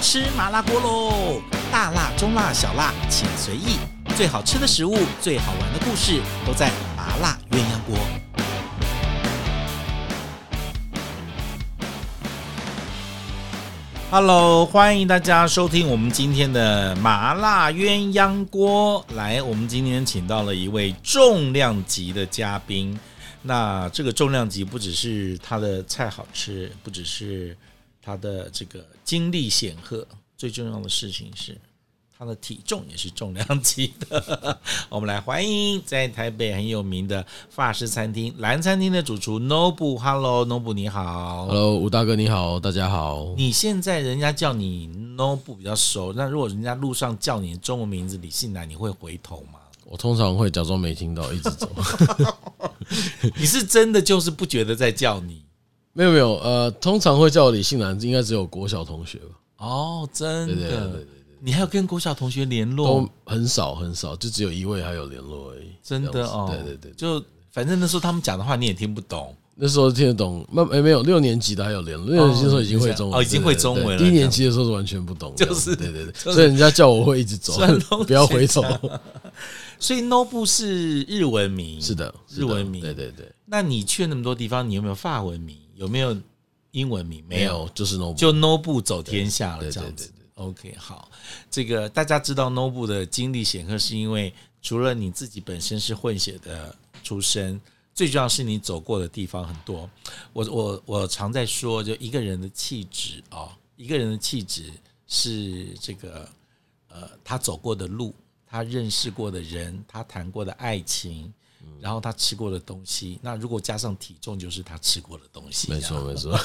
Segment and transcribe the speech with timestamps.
[0.00, 1.42] 吃麻辣锅喽！
[1.70, 3.76] 大辣、中辣、小辣，请随意。
[4.16, 7.98] 最好吃的食物，最好玩的故事，都在麻辣鸳鸯锅。
[14.10, 19.04] Hello，欢迎大家收听我们今天的麻辣鸳鸯锅。
[19.14, 22.98] 来，我们今天请到了一位重量级的嘉宾。
[23.42, 27.56] 那这个重量级不只是他的菜好吃，不只是
[28.02, 31.56] 他的这个经历显赫，最重要的事情是
[32.16, 34.58] 他的体重也是重量级的。
[34.88, 39.98] 我们来欢迎在台北很有名的法式餐厅蓝餐厅的主厨 Nobu。
[39.98, 41.46] Hello，Nobu 你好。
[41.46, 43.34] Hello，吴大哥你好，大家好。
[43.36, 49.58] 你现在人家叫你 Nobu 比较熟，那如果人家路上叫你中文名字李信男，你会回头吗？
[49.86, 51.68] 我通常会假装没听到，一直走。
[53.36, 55.42] 你是真的就是不觉得在叫你？
[55.92, 59.34] 没有没有，呃，通常会叫我李信男，应该只有国小同学吧？
[59.58, 60.54] 哦，真的？
[60.54, 61.06] 对对对对对。
[61.42, 62.86] 你还有跟国小同学联络？
[62.86, 65.68] 都很少很少，就只有一位还有联络而已。
[65.82, 66.48] 真的哦？
[66.50, 66.92] 对对对。
[66.92, 69.34] 就反正那时候他们讲的话你也听不懂。
[69.62, 74.02] 那时候听得懂，没没没有六年级的还有联络，六年级的时候已经会中文，哦，已经会中文了。
[74.02, 77.52] 一年级的时候是完全不懂，就是对对对，所以人家叫我会一直走，
[78.06, 78.62] 不要回头。
[79.78, 82.80] 所以 Nobu 是日文名，是的，日文名。
[82.80, 83.30] 对对对。
[83.44, 85.56] 那你去了那么多地方，你有没有法文名？
[85.80, 86.14] 有没有
[86.72, 87.24] 英文名？
[87.26, 90.12] 没有，就是 Nobu，就 Nobu 走天下了这样子。
[90.34, 91.10] OK，好，
[91.50, 97.58] 这个大家知道 Nobu 的经历显赫，是因为除了你自己本身是混血的出身。
[97.92, 99.90] 最重要是你走过的地方很多，
[100.32, 104.72] 我我我常在说，就一个人的气质啊，一个人的气质
[105.06, 106.26] 是这个
[106.88, 108.14] 呃，他走过的路，
[108.46, 111.30] 他认识过的人，他谈过的爱情，
[111.78, 115.70] 然后他吃过的东西，那如果加上体重，就是他吃过的东西。
[115.70, 116.36] 没错没错，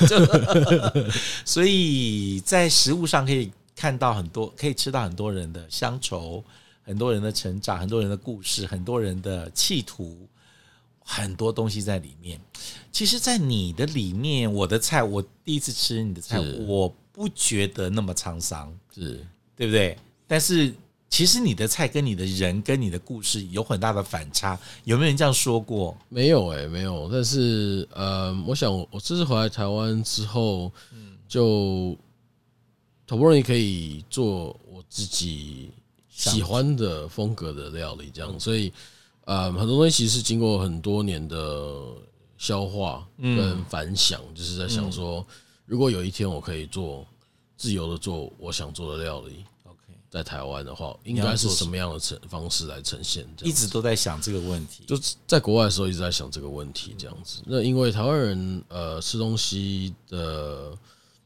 [1.46, 6.44] 所以在食物上可以看到很多，可以吃到很多人的乡愁，
[6.84, 10.28] 很多人的成长，很多人的故事，很多人的企图。
[11.08, 12.42] 很多东西在里面，
[12.92, 19.24] 其实，在你的里面，我的菜，我第一次吃你的菜，我不觉得那么沧桑，是
[19.56, 19.96] 对不对？
[20.26, 20.74] 但是，
[21.10, 25.98] 其实你的菜跟你的人跟你的故事有很大的反差，有没有人这样说过？
[26.10, 27.10] 没有哎、欸，没有。
[27.12, 30.72] 但是，呃，我想我这次回来台湾之后，
[31.28, 31.98] 就
[33.08, 35.72] 好不容易可以做我自己
[36.10, 38.72] 喜欢的风格的料理，这样，所以。
[39.28, 41.84] 呃，很多东西其实是经过很多年的
[42.38, 45.26] 消化跟反响，就是在想说，
[45.66, 47.04] 如果有一天我可以做
[47.58, 49.44] 自由的做我想做的料理
[50.16, 53.28] 在台湾的话，应该是什么样的呈方式来呈现？
[53.44, 57.42] 一直都在想这个问题，就在国外的时候一直在想这个问题，这样子。
[57.46, 60.72] 那因为台湾人呃吃东西的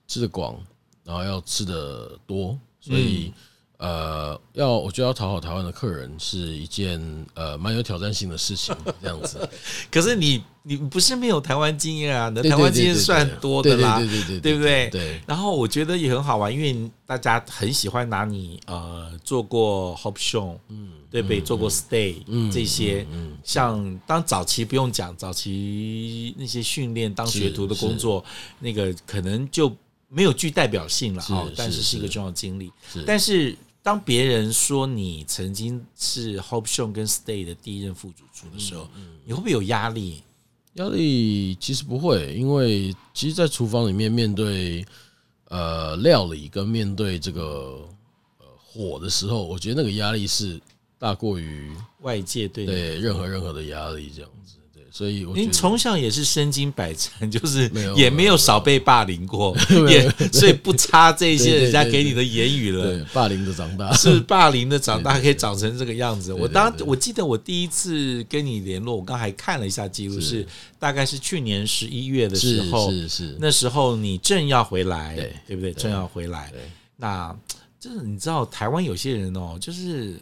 [0.07, 0.59] 吃的广，
[1.03, 3.31] 然后要吃的多，所以。
[3.79, 7.00] 呃，要我觉得要讨好台湾的客人是一件
[7.34, 9.50] 呃蛮有挑战性的事情，这样子。
[9.90, 12.28] 可是你你不是没有台湾经验啊？
[12.28, 14.89] 你的台湾经验算多的啦，对对对，对不对？
[14.89, 15.22] 对。
[15.25, 21.39] 然后我觉得也很好玩，因为大家很喜欢拿你呃做过 Hop Show，嗯，对不对？
[21.39, 28.25] 做过 Stay，嗯，这些，嗯，像当早期不用讲，早期那些训练当学徒的工作，
[28.59, 29.73] 那个可能就
[30.09, 32.69] 没有具代表性了啊，但是是一个重要经历，
[33.07, 33.56] 但是。
[33.89, 38.88] 当别人说你曾经是 Hope Show 跟 Stay 的第一任副主厨的时候，
[39.25, 40.22] 你会不会有压力？
[40.73, 44.85] 压力其实不会，因为其实，在厨房里面面对
[45.45, 47.83] 呃料理跟面对这个
[48.38, 50.61] 呃火的时候，我觉得那个压力是
[51.00, 54.57] 大过于外界对对任何任何的压力这样子。
[54.91, 59.55] 所以，您从小也是身经百战， 就是也没有少被霸凌过，
[59.88, 63.05] 也 所以不差这些人家给你的言语了。
[63.13, 66.33] 霸凌的长大是霸凌的长大，可以长成这个样子。
[66.33, 70.45] 我当我记得我第一次跟你联络，我刚还看了一下记录，是
[70.79, 75.71] 大概是去年十一月的时候，是是那时候你正要回来，对对不对？
[75.74, 76.51] 正要回来，
[76.97, 77.35] 那
[77.80, 80.19] 就是你知道台湾有些人哦，就是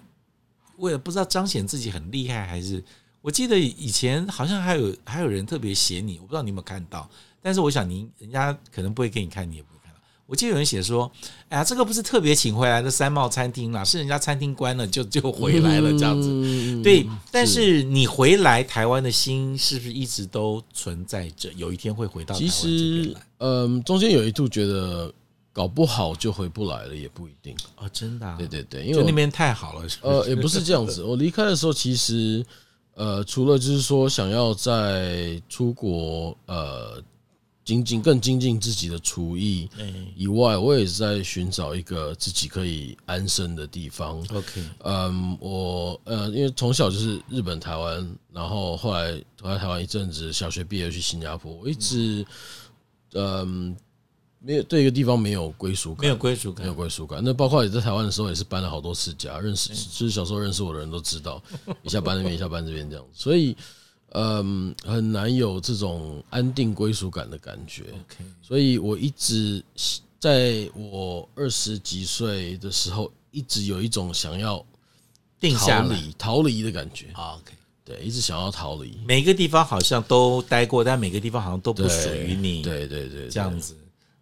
[0.77, 2.83] 为了不知道彰显自己很厉害还是。
[3.27, 7.09] 我记得以前好像还有还有人特别写你，我不知道你有没有看到，
[7.41, 9.99] 但是我想您人家可能不会给你看，你也不会看到。
[10.25, 11.11] 我记得有人写说
[11.49, 16.29] ：“哎呀，这个不是特别请回来的三茂餐厅啦，是人家餐厅关了就就回来了这样子。”
[16.81, 21.51] 对，但是你回来台湾的心是不是一直都存在着？
[21.57, 23.21] 有一天会回到台湾这边来？
[23.39, 25.13] 嗯，中间有一度觉得
[25.51, 28.37] 搞不好就回不来了，也不一定哦，真的啊？
[28.37, 29.85] 对对对，因为那边太好了。
[30.01, 32.41] 呃，也不是这样子，我离开的时候其实。
[32.97, 36.99] 呃，除了就是说想要在出国呃
[37.63, 39.69] 精进更精进自己的厨艺
[40.15, 44.19] 以外，我也是在寻找一个自己可以安身的地方。
[44.33, 49.11] OK，嗯，我呃，因为从小就是日本、台湾，然后后来
[49.41, 52.25] 回来台湾一阵子，小学毕业去新加坡，我一直
[53.13, 53.75] 嗯
[54.47, 57.21] 没有对一个地方没有归属感，没有归属感，没有归属感。
[57.21, 61.43] 那包括你在台湾的时候，也是搬了好多次家，认识就是小时候认识我的人都知道，
[61.83, 63.55] 一下搬那边，一下搬这边这样，所以。
[64.11, 67.83] 嗯，很难有这种安定归属感的感觉。
[68.41, 69.61] 所以我一直
[70.17, 74.65] 在我二十几岁的时候，一直有一种想要
[75.41, 77.07] 定下来、逃离的感觉。
[77.15, 77.51] OK，
[77.83, 78.97] 对，一直想要逃离。
[79.05, 82.61] 每个地方好像都待过，但每个地方好像都不属于你。
[82.61, 83.75] 对对对，这样子。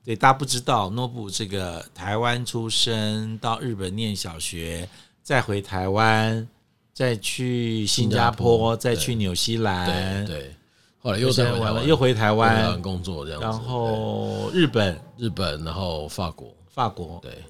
[0.06, 4.88] 对，大家不知道，Nobu 这个台湾出生，到日本念小学，
[5.24, 6.48] 再回台湾。
[6.94, 10.56] 再去新加坡，再去纽西兰，对，
[11.02, 13.46] 后来又在台湾，又回台湾工作这样子。
[13.46, 17.44] 然后日本，日本，然后法国，法国，对，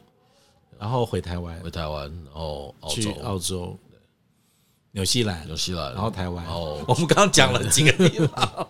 [0.79, 3.77] 然后回台湾，回台湾，然后去澳洲。
[4.95, 6.45] 纽西兰，纽西兰，然后台湾。
[6.45, 8.67] 哦， 我们刚刚讲了几个地方，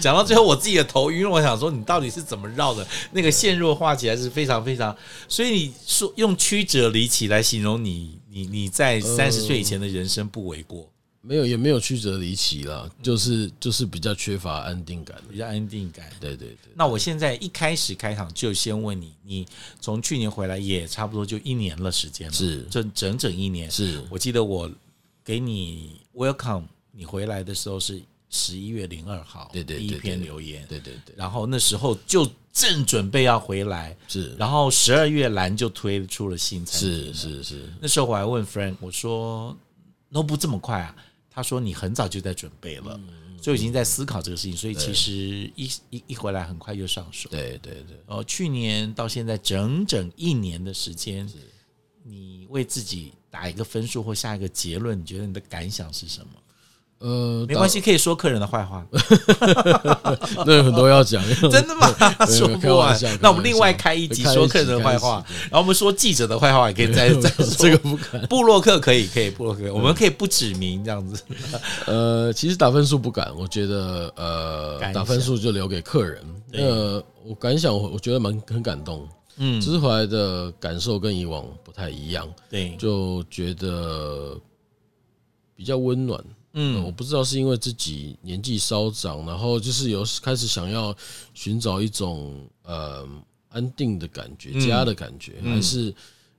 [0.00, 1.28] 讲到最后我自己的头晕。
[1.28, 2.86] 我想说，你到底是怎么绕的？
[3.10, 4.96] 那个线路画起来是非常非常。
[5.26, 10.88] 所以你说用曲折离奇来形容你，你你在三十岁以前的人生不为过。
[11.20, 16.08] 没有，也没有曲折离奇了，就是就是比较缺乏安定感，比较安定感。
[16.20, 16.70] 对对对。
[16.76, 19.44] 那我现在一开始开场就先问你，你
[19.80, 23.68] 从去年回来也差不多就一年了时间了，是，整整整一年。
[23.68, 24.70] 是我记得我。
[25.24, 31.14] 给你 welcome，你回来的时候是十一月零二号，对对，第一篇留言，对对对。
[31.16, 34.34] 然后那时候就正准备要回来，是。
[34.34, 37.72] 然后十二月兰就推出了新产品，是是是。
[37.80, 39.56] 那时候我还问 Frank，我说
[40.12, 40.94] Nobu 这么快啊？
[41.30, 43.00] 他说你很早就在准备了，
[43.40, 45.12] 就已经在思考这个事情，所以其实
[45.56, 47.30] 一一一回来很快就上手。
[47.30, 47.96] 对对对。
[48.06, 51.26] 哦去年到现在整整一年的时间，
[52.02, 53.14] 你为自己。
[53.34, 56.26] 打一个分数或下一个结论，你觉得你的感想是什么？
[57.00, 58.86] 呃，没关系，可以说客人的坏话。
[60.46, 61.20] 那有很多要讲，
[61.50, 61.88] 真的吗？
[62.28, 62.96] 说不完。
[63.20, 67.44] 那我们另外开一集说客人的坏话，然后我们说记者的坏话也可以再再说。
[67.58, 68.24] 这个不敢。
[68.28, 71.20] 布洛克可以，可以布洛克，我们可以不指名这样子。
[71.86, 76.24] 呃，其实打分数不敢，我觉得呃，打分数就留给客人。
[76.52, 79.06] 呃，我感想，我我觉得蛮很感动。
[79.36, 84.40] 嗯，只是回来的感受跟以往不太一样，对，就觉得
[85.54, 86.24] 比较温暖。
[86.52, 90.96] 嗯，我不知道是因为自己年纪稍长，然后就是有开始想要
[91.34, 93.08] 寻找一种呃
[93.48, 95.94] 安定的感觉、家的感觉，还是。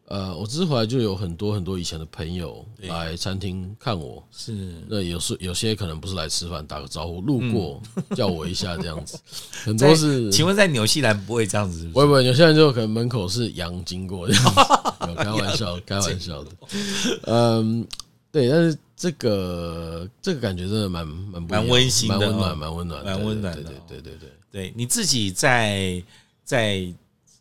[0.07, 4.51] 呃，我这次回来就有很多很多以前的朋友来餐厅看我，是
[4.87, 7.81] 那有时有些可能不是来吃饭，打个招呼，路过
[8.15, 9.17] 叫我一下这样子，
[9.65, 10.31] 很多是。
[10.31, 11.93] 请问在纽西兰不会这样子是不是？
[11.93, 16.51] 不会不会，纽西兰就可能门口是羊经过这样子，开玩笑开玩笑的。
[17.25, 17.87] 嗯，
[18.31, 23.63] 对，但是这个这个感觉真的蛮蛮蛮温馨的，蛮温暖，蛮温暖，蛮温暖的。
[23.63, 25.99] 对对对对对，对你自己在
[26.43, 26.93] 在。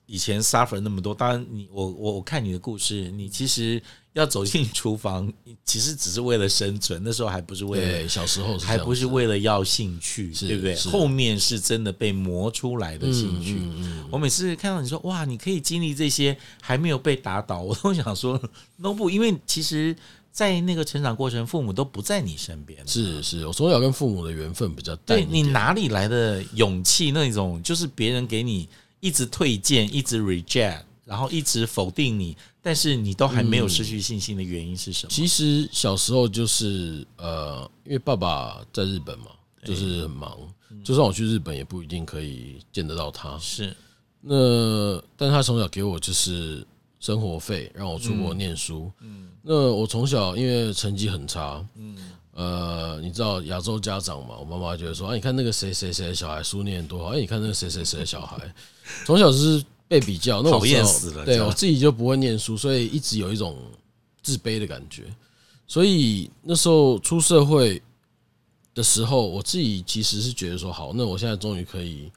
[0.07, 5.33] 以前 suffer 那么多，当然你我我我看你的故事，你其实要走进厨房，
[5.65, 10.77] 其实只是为了生存，那时候还不是为了小时候，还不是为了要兴趣，对不对？
[10.77, 13.59] 后面是真的被磨出来的兴趣。
[14.11, 18.39] 我每次看到你说哇，你可以经历这些还没有被打倒，我都想说
[18.81, 19.97] Nobu，因为其实，
[20.31, 22.87] 在那个成长过程，父母都不在你身边。
[22.87, 25.19] 是是，我从小跟父母的缘分比较淡。
[25.19, 27.11] 对，你哪里来的勇气？
[27.11, 28.69] 那种就是别人给你。
[29.05, 35.11] 一直推荐，一直 reject，然后一直否定你，但是你都还没有失去信心的原因是什么？
[35.11, 39.27] 其实小时候就是呃，因为爸爸在日本嘛，
[39.63, 40.39] 就是很忙，
[40.83, 43.39] 就算我去日本也不一定可以见得到他。
[43.39, 43.77] 是，
[44.23, 46.67] 那但他从小给我就是
[46.99, 48.91] 生活费，让我出国念书。
[49.03, 51.95] 嗯，那我从小因为成绩很差，嗯。
[52.37, 54.37] 呃，你知道亚洲家长嘛？
[54.37, 58.37] 我妈妈觉得说，啊，你看那个谁谁谁的小孩书念多好，哎，你看那个谁谁谁的小孩，
[59.05, 61.25] 从小就是被比较，那我讨厌死了。
[61.25, 63.57] 对我自己就不会念书，所以一直有一种
[64.23, 65.05] 自卑的感觉。
[65.67, 67.83] 所以那时候出社会
[68.75, 72.11] 的时候，我自己其实是觉得说，好，那我现在终于可以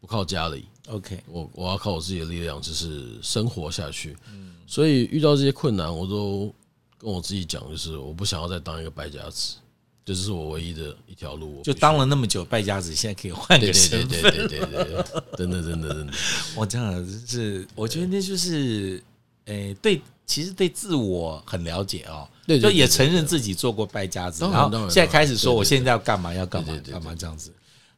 [0.00, 4.16] 不靠家里，OK，我我要靠我自己的力量，就是生活下去。
[4.66, 6.52] 所以遇到这些困难，我都
[6.96, 9.56] 跟我自己讲，就是我不想要再当一个败家子。
[10.04, 15.04] 这是我唯一的一条路，就当了那么久败家子，现在可以换个身份，对对对对对，
[15.36, 16.12] 真的真的真的，
[16.54, 19.02] 我这样是，我觉得那就是，
[19.46, 27.50] 诶，对，其实对自我很了解哦，对，就也承认自己做过败家子，然后现在开始说我现在要干嘛要干嘛干嘛这样子，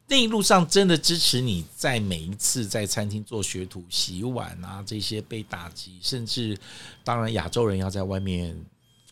[0.06, 6.56] 那一路上真的支持你在每一次在餐厅做学徒、洗碗啊这些被打击，甚至
[7.02, 8.56] 当然亚洲人要在外面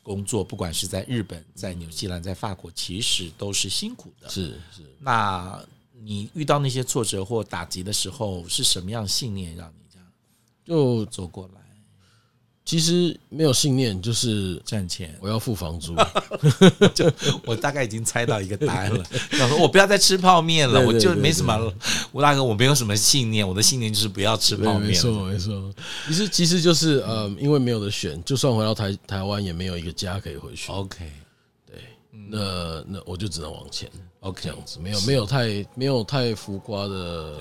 [0.04, 4.28] 工作，不管是在日本、在纽西兰、在法国，其实都是辛苦的。
[4.28, 5.60] 是是，那
[6.02, 10.06] 你遇到那些挫折或打击的时候，是什么样信念让你这样
[10.64, 11.63] 就走过来？
[12.64, 15.14] 其实没有信念，就是赚钱。
[15.20, 15.94] 我要付房租，
[16.94, 17.12] 就
[17.44, 19.04] 我大概已经猜到一个答案了。
[19.32, 21.72] 想说：“我不要再吃泡面了，我就没什么。”
[22.12, 24.88] 吴大哥，我没有什么信念，我的信念就是不要吃泡面。
[24.88, 25.74] 没错，没错。
[26.06, 30.72] 其实，其实就是呃，因为没有得选，就算回到台台湾，也没有一个家可以回去。
[30.72, 31.12] OK，
[31.66, 31.76] 对，
[32.30, 33.90] 那那我就只能往前。
[34.20, 37.38] OK，这样子没有没有太没有太浮夸的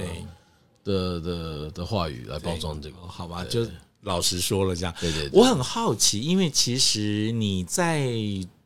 [0.84, 3.46] 的的的话语来包装这个，好吧？
[3.46, 3.66] 就。
[4.04, 8.12] 老实说了，这样，对对，我很好奇，因为其实你在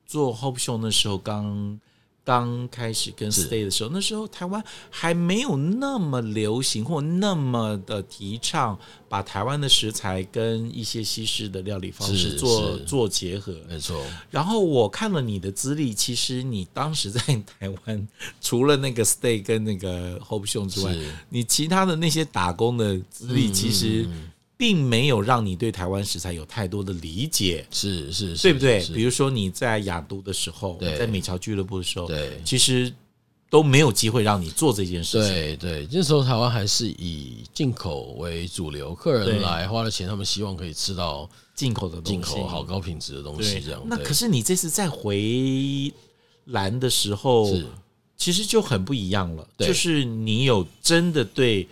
[0.05, 1.79] 做 Hope Show 的时候，刚
[2.23, 8.77] 刚开始跟 Stay 的时候，那时候台湾还没有那么流行或那么的提倡
[9.07, 14.03] 把台湾的食材跟一些西式的料理方式做做结合，没错。
[14.29, 18.07] 然后我看了你的资历，其实你当时在台湾
[18.41, 20.95] 除了那个 Stay 跟那个 Hope Show 之外，
[21.29, 24.05] 你其他的那些打工的资历，其实。
[24.57, 28.83] 并没有让你对台湾食材有太多的理解，是是，对不对？
[28.87, 32.91] 比如说你在雅都的时候，在美侨俱乐部的时候，对，其实
[33.51, 35.31] 都没有机会让你做这件事情。
[35.31, 43.61] 对对，那时候台湾还是以进口为主流，客人来花了钱，他们希望可以吃到进口的东西，进口好高品质的东西。
[43.61, 45.93] 这样，那可是你这次再回
[46.45, 47.55] 蓝的时候，
[48.17, 49.47] 其实就很不一样了。
[49.59, 51.67] 就是你有真的对。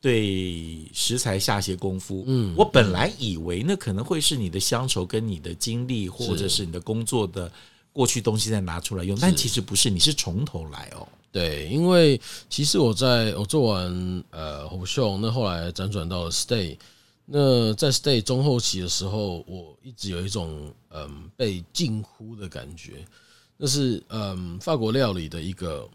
[0.00, 7.52] 对食材下些功夫，嗯，我本来以为那可能会是你的乡愁跟你的经历，或者是你的工作的
[7.92, 11.06] 过去东西再拿出来用，但其实不是，你是从头来哦。
[11.30, 16.78] 对，因为其实我在我做完呃 Hope Show，那后来辗转到了 Stay，
[17.26, 23.04] 那在 Stay 中后期的时候，我一直有一种嗯被禁锢的感觉，
[23.58, 25.86] 那是嗯法国料理的一个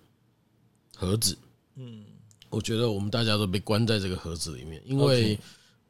[0.96, 1.36] 盒子，
[1.76, 2.06] 嗯。
[2.56, 5.38] 我觉得我们大家都被关在这个盒子里面，因为，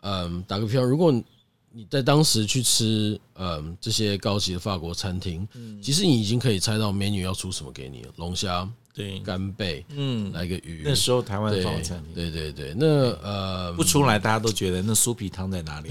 [0.02, 1.14] 嗯，打个比方，如果
[1.72, 5.48] 你在当时去吃，嗯，这些高级的法国餐厅，
[5.80, 10.82] 其实你已经可以猜到美女要出什么给你了，龙虾，对，干贝，嗯，来个鱼。
[10.84, 12.88] 那时候台湾的法国餐厅，对对对，那
[13.22, 15.90] 呃，不出来，大家都觉得那酥皮汤在哪里？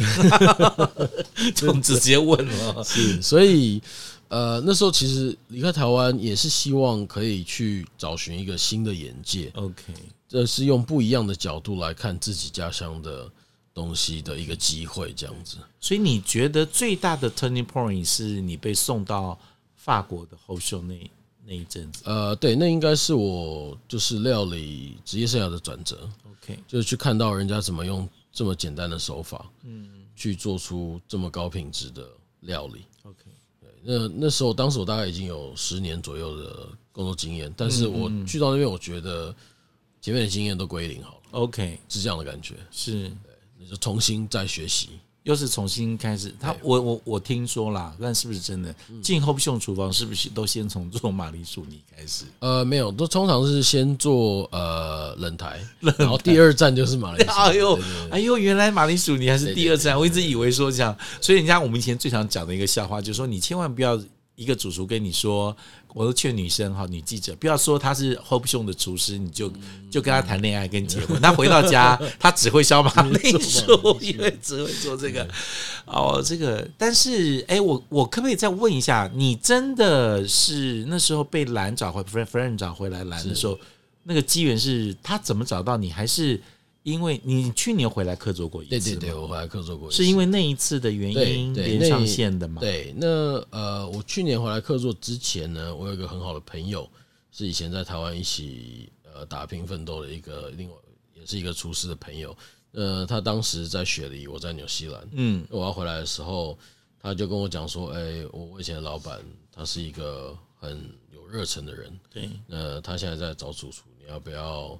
[1.54, 3.80] 就直接问了，是，所以。
[4.28, 9.50] 呃，那时候其实离开台湾也是希望可以去找寻一个新的眼界。
[9.54, 9.92] OK，
[10.28, 13.30] 这是用不一样的角度来看自己家乡的
[13.72, 15.58] 东西的一个机会，这样子。
[15.80, 19.38] 所以你觉得最大的 turning point 是你被送到
[19.76, 21.10] 法国的 Hope Show 那
[21.44, 22.02] 那一阵子？
[22.06, 26.08] 呃，对，那应该是我就是料理职业生涯的转折。
[26.30, 32.08] OK，就是去看到人家怎么用这么简单的手法，嗯，去做出这么高品质的
[32.40, 32.84] 料理。
[33.84, 39.34] 那那时候，当时我大概已经有十年左右的工作经验，但是我去到那边，我觉得
[40.00, 41.20] 前面的经验都归零好了。
[41.32, 44.90] OK，是这样的感觉，是对，那就重新再学习。
[45.24, 48.74] 又是重新开始，他我我我听说啦，但是不是真的？
[49.02, 52.24] 进 Hope Show 厨房是不是都先从做马铃薯泥开始？
[52.40, 57.32] 呃，没有，都通常是先做呃冷台，然后第二站就是马铃薯。
[57.36, 57.78] 哎呦，
[58.10, 60.96] 哎呦，原来马铃薯泥还是第二站，我一直以为说这样。
[61.20, 64.00] 所以人家我们以前最常讲的一个笑话，就是说你千万不要。
[64.36, 65.56] 一个主厨跟你说，
[65.94, 69.50] 我都劝女生哈，女记者不要说她是 Hope Show 的厨师，你就
[69.90, 71.18] 就跟他谈恋爱跟结婚。
[71.22, 75.26] 他回到家， 他只会削马铃薯，因为只会做这个。
[75.86, 83.56] 哦，这个，但是，哎，我我可不可以再问一下，你真的是那时候被蓝找回，friend friend 找回来蓝的时候，
[84.02, 86.40] 那个机缘是他怎么找到你，还是？
[86.84, 92.60] 因为你去年回来客座过一次，对对对，我回来客座过一次，是因为那一次的原因连上线的嘛？
[92.60, 93.06] 对，那
[93.50, 96.86] 呃，我去年回来客座之前呢，我有一个很好的朋友，
[97.32, 100.76] 是以前在台湾一起呃打拼奋斗的一个另外
[101.14, 102.36] 也是一个厨师的朋友。
[102.72, 105.08] 呃，他当时在雪梨，我在纽西兰。
[105.12, 106.58] 嗯，我要回来的时候，
[107.00, 109.18] 他就跟我讲说：“哎，我以前的老板，
[109.50, 111.98] 他是一个很有热忱的人。
[112.12, 114.78] 对，呃，他现在在找主厨，你要不要？”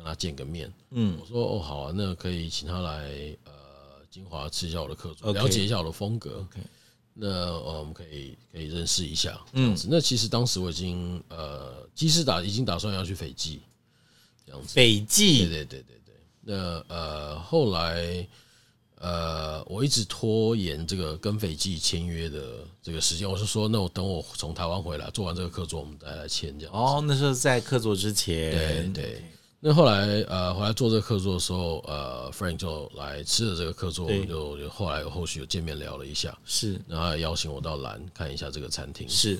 [0.00, 3.52] 跟他见个面，嗯，我说哦好啊，那可以请他来呃
[4.10, 6.38] 金华吃一下我的客座，了解一下我的风格。
[6.38, 6.58] OK，
[7.12, 13.60] 那我们可以可以认识一下，嗯，那其实当时我已经呃，其实打已经打算要去斐济，
[14.46, 14.72] 这样子。
[14.72, 16.14] 斐济，对对对对对。
[16.40, 18.26] 那呃后来
[18.96, 26.74] 呃我一直拖延这个跟斐济签约的这个时间，我是说，那我等我从台湾回来做完这个客座，我们再来签这样。
[26.74, 28.50] 哦，那时候在客座之前，
[28.94, 29.22] 对对。
[29.62, 39.38] 那后来呃回来做这个客座的时候，呃，Frank 就来吃了这个客座，我们就就后来有后续有见面聊了一下，是，然后还邀请我到兰看一下这个餐厅，是。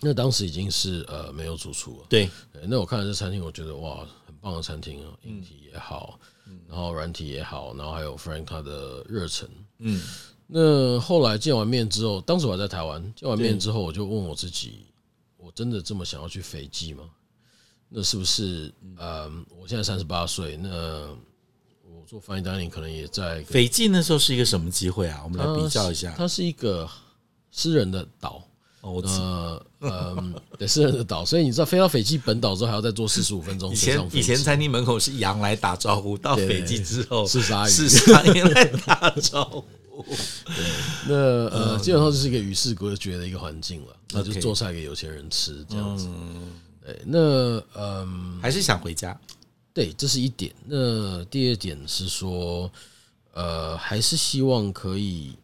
[0.00, 2.62] 那当时已经是呃没有主厨了，对，对。
[2.66, 6.18] 那我看了这餐厅，我觉得哇，很棒的餐厅啊，硬体也好，
[6.66, 10.02] 然后软体也好，然后还有 Frank 他的热忱，嗯。
[10.46, 14.86] 那后来见完面之后，当时我还在台湾，见完面之后，我就问我自己，
[15.36, 17.04] 我真的这么想要去斐济吗？
[17.92, 18.72] 那是不是？
[18.98, 20.68] 嗯，我现在三十八岁，那
[21.84, 25.20] 我做 fine dining 可能也在斐济那时候是一个什么机会啊？
[25.24, 26.88] 我们来比较一下，它是一个
[27.50, 28.42] 私人的岛。
[28.80, 29.64] 哦，呃，
[30.18, 33.72] 嗯，对，私人的岛，所以你知道飞到斐济本岛之后还要再坐四十五分钟。
[33.72, 39.64] 以前以前餐厅门口是羊来打招呼，到斐济之后是鲨鱼，是鲨鱼来打招呼。
[41.06, 46.08] 对，那呃，基本上就是一个与世隔绝的一个环境了，那就做菜给有钱人吃这样子。
[46.84, 49.18] 对，那嗯，还是想回家。
[49.72, 50.54] 对，这是一点。
[50.66, 52.70] 那第二点是说，
[53.32, 55.34] 呃，还是希望可以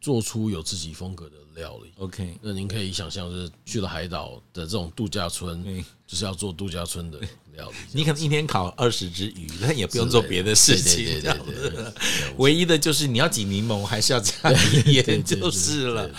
[0.00, 1.36] 做出有自己风格的。
[1.54, 5.62] 料理，OK，那您可以想象，就是去了海岛的这种度假村，
[6.06, 7.20] 就是要做度假村的
[7.52, 7.76] 料理。
[7.92, 11.92] 你可能一天烤二十只鱼，那也不用做别的事情，这样子。
[12.38, 14.50] 唯一的就是你要挤柠檬，还是要加
[14.86, 16.10] 盐，就是了。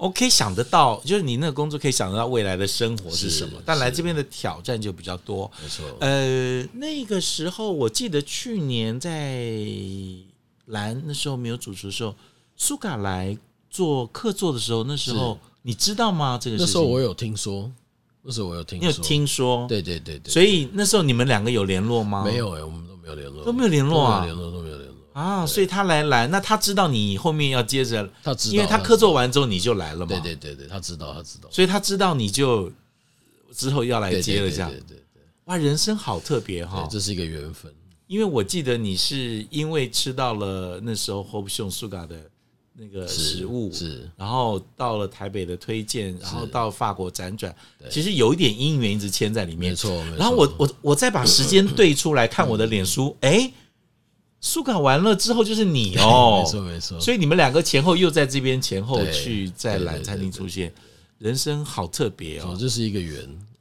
[0.00, 5.50] OK，想得到，就是你那个工作可以想得到未来的生活是什么，但来这边的挑战就比较多。
[5.62, 5.84] 没错。
[6.00, 9.54] 呃，那个时候我记得去年在
[10.66, 12.14] 兰那时候没有主持的时候，
[12.56, 13.38] 苏嘎来。
[13.72, 16.36] 做客座的时候，那时候你知道吗？
[16.42, 17.70] 这个那时候我有听说，
[18.22, 19.64] 那时候我有听有听说？
[19.68, 20.28] 对对对对。
[20.28, 22.24] 所以那时候你们两个有联络吗？
[22.24, 24.69] 没有哎，我们都没有联络，都没有联络啊，联络都没有联络
[25.20, 25.46] 啊。
[25.46, 30.06] 所以他来来，那他知道你后面要接着，他知道，因为他客座完之后你就来了嘛。
[30.06, 32.70] 对对对对，他知道他知道，所以他知道你就
[33.54, 34.70] 之后要来接了，这样。
[34.70, 35.22] 对对对。
[35.44, 37.72] 哇，人生好特别哈，这是一个缘分。
[38.06, 42.16] 因为我记得你是因为吃到了那时候 Hope Song Suga 的。
[42.72, 47.54] 那个食物是，然后到了台北的推荐，然后到法国辗转，
[47.90, 49.72] 其实有一点姻缘一直牵在里面。
[49.72, 53.52] 没错，然后我我我再把时间对出来看我的脸书，哎，
[54.40, 57.00] 苏卡完了之后就是你哦， 没错没错。
[57.00, 60.72] 所以你们两个前后又在这边前后去在蓝餐厅出现，
[61.18, 63.16] 人生好特别哦，这是一个缘。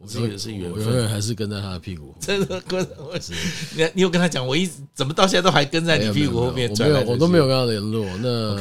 [0.07, 2.15] 这也是缘分，永远还是跟在他的屁股。
[2.21, 2.81] 真的跟
[3.75, 6.69] 你，你有跟他讲，我一直怎么到现在都还跟在你屁股后面？
[6.71, 8.05] 我没有，我都没有跟他联络。
[8.17, 8.55] 那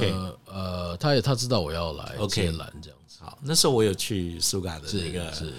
[0.52, 3.18] 呃，他也他知道我要来，OK，来这样子。
[3.20, 5.52] 好，那时候我有去苏嘎的那个，是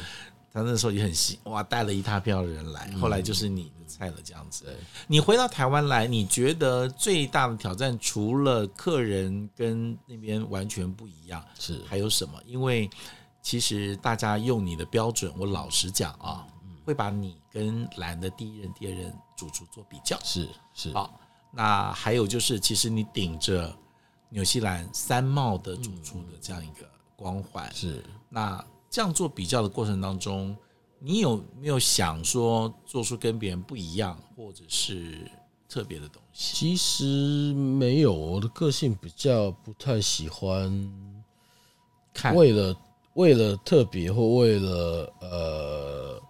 [0.52, 2.92] 他那时候也很新哇，带了一大票的人来。
[2.94, 4.66] 后来就是你的菜了，这样子。
[5.08, 12.34] 你回到台湾来，你觉得最大的挑战除了客人跟那边完全不一样，是还有什么？
[12.46, 12.90] 因为
[13.42, 16.46] 其实大家用你的标准，我老实讲啊，
[16.84, 20.20] 会把你跟兰的第一任、第二任主厨做比较。
[20.24, 20.92] 是是。
[20.94, 21.20] 好，
[21.52, 23.74] 那还有就是，其实你顶着
[24.30, 27.72] 纽西兰三帽的主厨的这样一个光环。
[27.74, 28.04] 是。
[28.28, 30.56] 那这样做比较的过程当中，
[31.00, 35.30] 你有没有想说做出跟别人不一样，或者是
[35.68, 36.56] 特别的东西？
[36.56, 40.92] 其实没有，我的个性比较不太喜欢
[42.14, 42.76] 看为了。
[43.16, 46.22] 为了特别或为了呃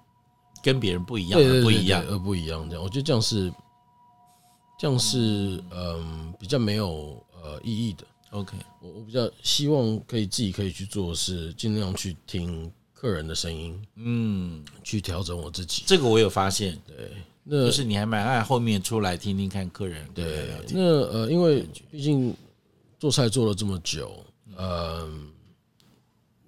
[0.63, 3.53] 跟别人不一样而不一样而不一样这样，我觉得这样是
[4.79, 8.03] 这样是嗯比较没有呃意义的。
[8.31, 15.83] OK，我我比较希望可以自己可以去做的是尽量去听客人的声音，嗯，去调整我自己。
[15.85, 17.11] 这个我有发现，对，
[17.43, 20.07] 那就是你还蛮爱后面出来听听看客人。
[20.13, 22.35] 对，那呃，因为毕竟
[22.99, 24.23] 做菜做了这么久，
[24.57, 25.31] 嗯。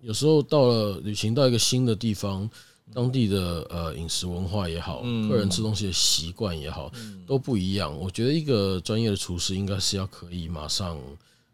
[0.04, 2.50] 有时候到了旅行到一个新的地方，
[2.91, 6.91] 当地的呃饮食文化也好，客人吃东西的习惯也好，
[7.28, 7.96] 都不一样。
[7.96, 11.00] 我觉得一个专业的厨师应该是要可以马上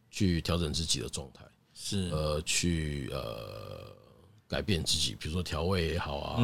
[0.09, 1.43] 去调整自己的状态，
[1.73, 3.91] 是呃去呃
[4.47, 6.43] 改变自己，比如说调味也好啊，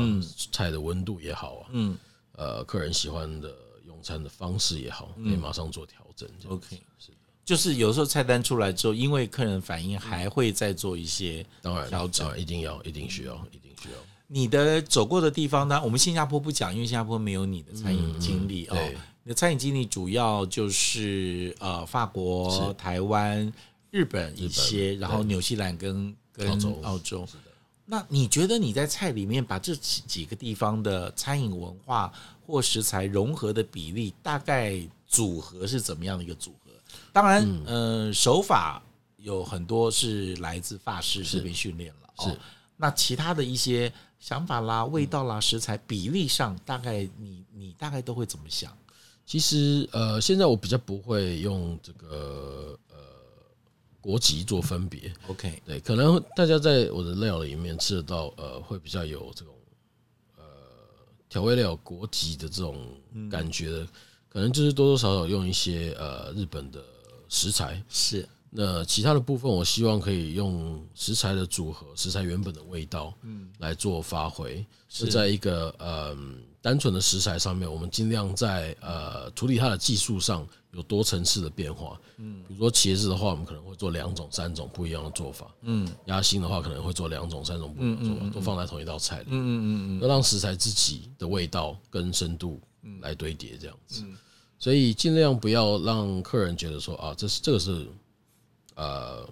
[0.52, 1.97] 菜的温度也好啊，嗯，
[2.34, 6.30] 呃客人喜欢的用餐的方式也好，可以马上做调整。
[6.47, 7.12] OK，是。
[7.45, 13.97] 就是有时候菜单出来之后，因为客人反应，还会再做一些当然调整，一定要，一定需要，一定需要。
[14.28, 15.82] 你的走过的地方呢？
[15.84, 18.78] 我们新加坡不讲，因为新加坡没有你的餐饮经历哦。
[19.23, 23.51] 你的餐饮经历主要就是呃，法国、台湾、
[23.89, 27.25] 日本一些，然后纽西兰跟跟澳洲。
[27.86, 32.12] 那你觉得你在菜里面把这几几个地方的餐饮文化
[32.45, 36.71] 或食材融合的比例，大概组合是怎么样的一个组合？
[37.12, 38.81] 当然，嗯、呃，手法
[39.17, 42.09] 有很多是来自法式这边训练了。
[42.19, 42.38] 是，
[42.75, 48.75] 那其他的一些想法啦、味道啦、食材比例上，大概你你大概都会怎么想？
[49.25, 52.95] 其实呃，现在我比较不会用这个呃
[54.01, 55.12] 国籍做分别。
[55.27, 59.53] OK，对，可能大家在我的料里面吃得到呃，会比较有这种
[60.38, 60.43] 呃
[61.29, 62.86] 调味料国籍的这种
[63.29, 63.88] 感觉的，
[64.29, 66.83] 可能就是多多少少用一些呃日本的
[67.29, 68.27] 食材是。
[68.55, 74.63] 那其他的部分，我希望可以用食材的组合，食材原本的味道，嗯，来做发挥。
[74.87, 76.15] 是在一个呃
[76.61, 81.99] 单纯的食材上面，我们尽量在呃处理它的技术上有多层次的变化。
[82.17, 85.51] 嗯，比如说茄子的话，我们可能会做两种、三种不一样的做法。
[85.63, 89.29] 嗯，鸭心的话，可能会做两种、三种不一样的做法，都放在同一道菜里。
[89.29, 92.61] 嗯嗯嗯嗯，要让食材自己的味道跟深度
[93.01, 94.03] 来堆叠这样子。
[94.59, 97.87] 所以尽量不要让客人觉得说啊，这是这个是。
[98.75, 99.27] 呃，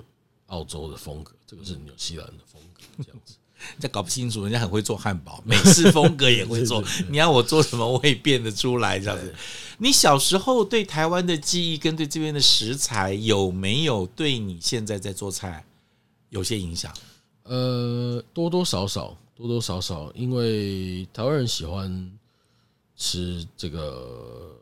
[0.47, 3.36] 澳洲的风格，这个是纽西兰的风格，这样子，
[3.73, 9.34] 人家搞不清楚，人家很会做汉堡，美式风格也会做， 你要我做什么，我也变得出来，这样子。
[9.77, 15.65] 你小时候对台湾的记忆跟对这边的食材有没有对你现在在做菜
[16.30, 16.93] 有些影响？
[17.43, 22.12] 呃，多多少少，多多少少，因为台湾人喜欢
[22.95, 24.56] 吃这个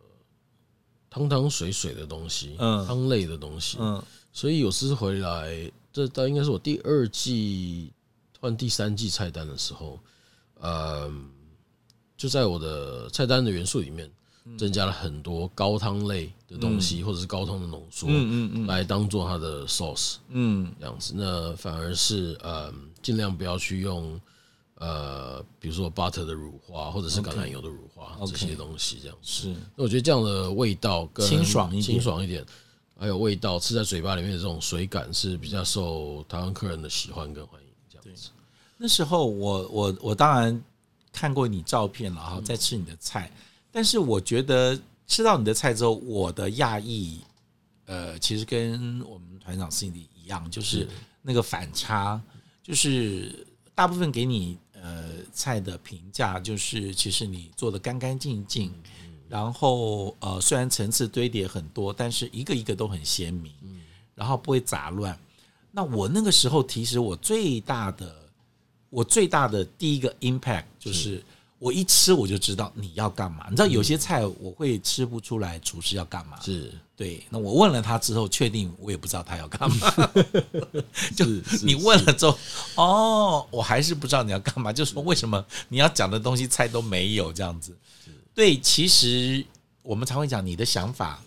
[1.09, 4.01] 汤汤水水的东西，嗯，汤类的东西，嗯。
[4.31, 7.91] 所以有次回来，这大概应该是我第二季
[8.39, 9.99] 换第三季菜单的时候，
[10.61, 11.29] 嗯，
[12.15, 14.09] 就在我的菜单的元素里面
[14.57, 21.13] 增加了很多高汤类的东西，或者是高汤的浓缩，嗯嗯嗯，来当做它的 sauce，嗯，这样子。
[21.15, 24.19] 那反而是呃，尽量不要去用
[24.75, 29.49] 呃，比如说 butter 的乳化，或者是橄榄油的乳化这些东西，这样子。
[29.49, 32.45] 是，那我觉得这样的味道更清爽一点，清爽一点。
[32.99, 37.67] 还有味道，吃在嘴巴里面的这种水感是比较受台湾客人的喜欢跟欢迎。
[37.89, 38.29] 这样子，
[38.77, 40.61] 那时候我我我当然
[41.13, 43.31] 看过你照片了哈，在吃你的菜，
[43.71, 47.21] 但是我觉得吃到你的菜之后，我的讶异，
[47.85, 50.85] 呃，其实跟我们团长心里一样，就是
[51.21, 52.21] 那个反差，
[52.61, 58.73] 就是大部分给你呃菜的评价，就是其实你做的干干净净。
[59.29, 63.53] 然后呃，虽然层次堆叠很多，但是一个一个都很鲜明，
[64.15, 65.17] 然后不会杂乱。
[65.71, 68.13] 那我那个时候其实我最大的，
[68.89, 71.23] 我最大的第一个 impact 就是
[71.59, 73.45] 我一吃我就知道你要干嘛。
[73.51, 77.23] 你知道有些菜我会吃不出来厨师要干嘛，是对。
[77.29, 80.11] 那我问了他之后，确定我也不知道他要干嘛。
[81.15, 81.23] 就
[81.61, 82.35] 你问了之后，
[82.77, 84.73] 哦，我还是不知道你要干嘛。
[84.73, 87.77] 就说为什么你要讲的东西菜都没有这样子。
[88.39, 89.45] 对，其实
[89.81, 91.21] 我们常会讲，你的想法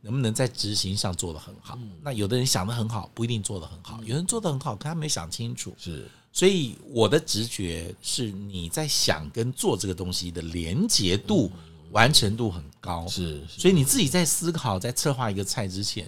[0.00, 1.78] 能不能在执行上做得很好？
[2.02, 5.72] 那有的人想得很好，不一定做得很好；有人做得很好，可他没想清楚。
[5.78, 11.52] 是，所以我的直觉是你在想跟做这个东西的连结度、
[11.92, 13.06] 完成度很高。
[13.06, 16.04] 是，所以你自己在思考、在策划一个菜之前，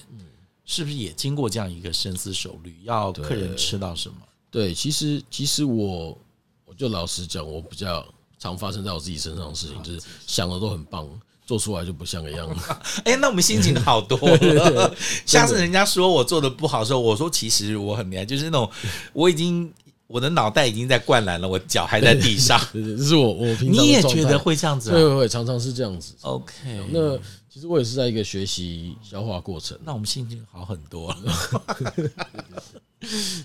[0.64, 2.76] 是不是也经过这样一个深思熟虑？
[2.82, 4.16] 要客人吃到什么？
[4.50, 6.18] 对，其实其实我
[6.64, 8.04] 我就老实讲，我比较。
[8.38, 11.06] 常发生在我自己身上的事情，就是想的都很棒，
[11.46, 12.62] 做出来就不像个样子。
[13.04, 14.94] 哎，那我们心情好多了。
[15.26, 18.70] 下次人家说我做的不好的时候，我说其实我很厉害，就是那种
[19.12, 19.72] 我已经
[20.06, 22.60] 我的脑袋已经在灌篮了，我脚还在地上。
[22.72, 24.90] 对对，这是我我平常你也觉得会这样子？
[24.92, 26.14] 会会会，常常是这样子。
[26.22, 26.54] OK，
[26.90, 29.78] 那其实我也是在一个学习消化过程。
[29.82, 31.14] 那我们心情好很多。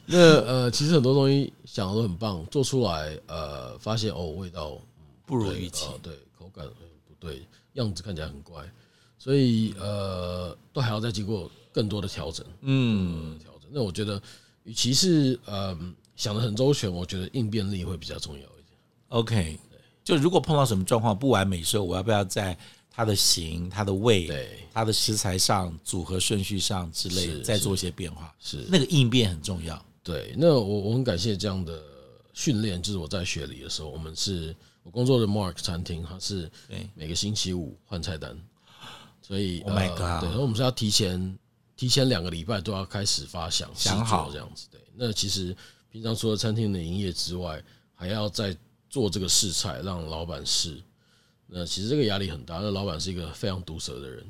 [0.05, 4.77] 那呃，其实很多东西想的都很棒，做出来呃，发现哦，味道
[5.25, 6.65] 不如预期，对，口感
[7.07, 8.63] 不对，样子看起来很怪，
[9.17, 13.69] 所以呃，都还要再经过更多的调整，嗯，调整。
[13.71, 14.21] 那我觉得，
[14.63, 15.77] 与其是呃
[16.15, 18.77] 想的很周全，我觉得应变力会比较重要一点。
[19.09, 19.59] OK，
[20.03, 22.57] 就如果碰到什么状况不完美时候，我要不要在
[22.95, 28.31] 它的形、它的味、对它的食材上组合顺序上之类，再做一些变化。
[28.39, 29.83] 是，那个应变很重要。
[30.03, 31.81] 对，那我我很感谢这样的
[32.33, 32.79] 训练。
[32.79, 36.51] 就是我在雪梨的时候，我们是我工作的 Mark 餐厅，它是
[36.93, 38.37] 每个星期五换菜单，
[39.21, 41.39] 所以 Oh my God，呃、对，然后我们是要提前
[41.75, 44.67] 提前两个礼拜都要开始发想想好这样子。
[44.69, 45.55] 对，那其实
[45.89, 47.59] 平常除了餐厅的营业之外，
[47.95, 48.55] 还要再
[48.87, 50.79] 做这个试菜，让老板试。
[51.55, 54.25] 那其实这个压力很大，那老板是一个非常毒舌的人，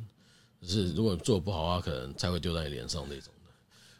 [0.61, 3.51] 就是如果做的不好的话，可能菜会丢在你脸上那种的，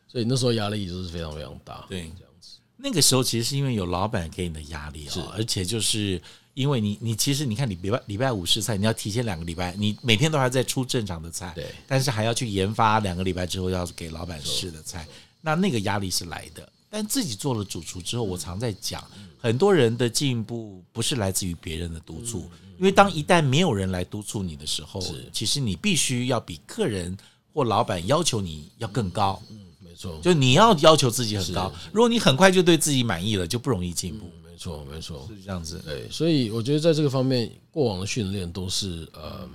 [0.07, 1.85] 所以那时候压力就是非常非常大。
[1.87, 2.57] 对，这样子。
[2.75, 6.21] 那个时候其实是因为有老板给你的压力啊，而且就是
[6.53, 15.07] 因为你，你其实你看，你礼拜礼拜五试菜，你要提前两个礼拜，你每天都还在出正常的菜，对，但是还要去研发两个礼拜之后要给老板试的菜，
[15.39, 16.67] 那那个压力是来的。
[16.89, 19.03] 但自己做了主厨之后，我常在讲，
[19.39, 22.47] 很多人的进步不是来自于别人的督促，
[22.83, 27.17] 因为当一旦没有人来督促你的时候，其实你必须要比客人
[27.53, 29.41] 或老板要求你要更高。
[29.49, 31.71] 嗯，没错，就你要要求自己很高。
[31.93, 34.29] 如果你很快就对自己满意了，就不容易进步。
[34.45, 35.81] 没错，没错，是这样子。
[35.85, 39.47] 对，所以我觉得在这个方面，过往的训练都是呃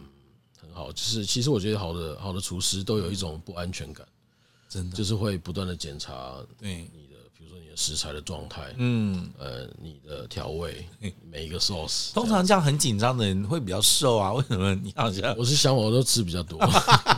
[0.59, 0.91] 很好。
[0.91, 4.09] 就是其实我觉得好的好的厨师都有一种不安全感。
[4.71, 7.08] 真的就是会不断的检查对你
[7.81, 10.85] 食材的状态，嗯，呃，你的调味，
[11.31, 12.12] 每一个 sauce。
[12.12, 14.33] 通常这样很紧张的人会比较瘦啊？
[14.35, 14.75] 为什么？
[14.75, 16.59] 你好像我是想我都吃比较多，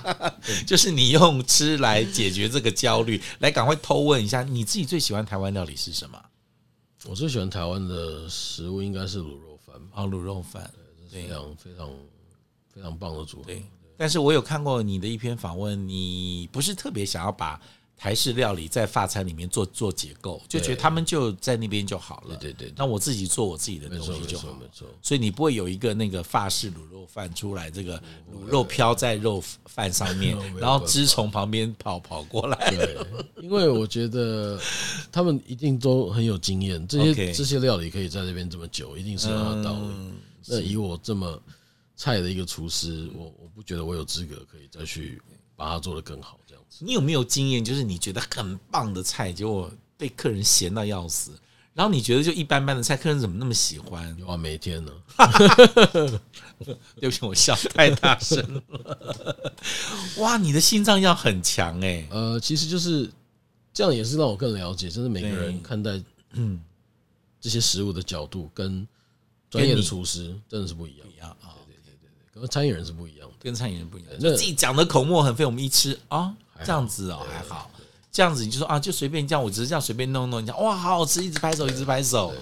[0.68, 3.18] 就是你用吃来解决这个焦虑。
[3.38, 6.22] 来，赶快偷问一下，你自己最喜欢台湾料理是什么？
[7.06, 10.70] 我最喜欢台湾的食物应该是卤肉饭啊，卤肉饭，
[11.10, 11.88] 对，非常非常
[12.74, 13.44] 非常棒的组合。
[13.44, 13.64] 对。
[13.96, 17.58] 但是我有看过你的一篇访问，你不是特别想要把
[18.00, 22.34] 台式料理在法餐里面做做结构，就觉得他们就在那边就好了。
[22.36, 24.60] 对对对，那我自己做我自己的东西就好了。
[25.02, 27.98] 所以你不会有一个那个法式卤肉饭出来，这个
[28.32, 32.70] 卤肉飘在肉饭上面，然后汁从旁边跑跑过来。
[32.70, 32.96] 对，
[33.42, 34.58] 因为我觉得
[35.12, 39.90] 他们一定都很有经验，这些这些料理可以在这边这么久，一定是有它的道理。
[40.46, 41.38] 那以我这么。
[41.96, 45.20] 菜的一个厨师，我我不觉得我有资格可以再去
[45.54, 46.39] 把它做得更好。
[46.78, 47.64] 你有没有经验？
[47.64, 51.32] 就是你觉得很棒的菜，结果被客人嫌到要死，
[51.74, 54.16] 然后你觉得就一般般的菜，客人怎么那么喜欢？
[54.18, 54.92] 有啊，每天呢。
[57.00, 59.52] 对不起，我笑太大声了。
[60.18, 62.06] 哇，你的心脏要很强哎。
[62.10, 63.10] 呃，其实就是
[63.72, 66.02] 这样，也是让我更了解，就是每个人看待
[66.32, 66.60] 嗯
[67.40, 68.86] 这些食物的角度，跟
[69.48, 71.06] 专业的厨师真的是不一样。
[71.06, 71.56] 不一样啊
[72.32, 74.12] 跟餐饮人是不一样的，跟餐饮人不一样。
[74.18, 77.70] 那自己讲的口沫很飞，我们一吃啊，这样子哦，还好。
[78.12, 82.34] 这样子你就说啊，就随便这样，我只是这样随便弄弄，你讲哇，好好吃，一直拍手，一直拍手。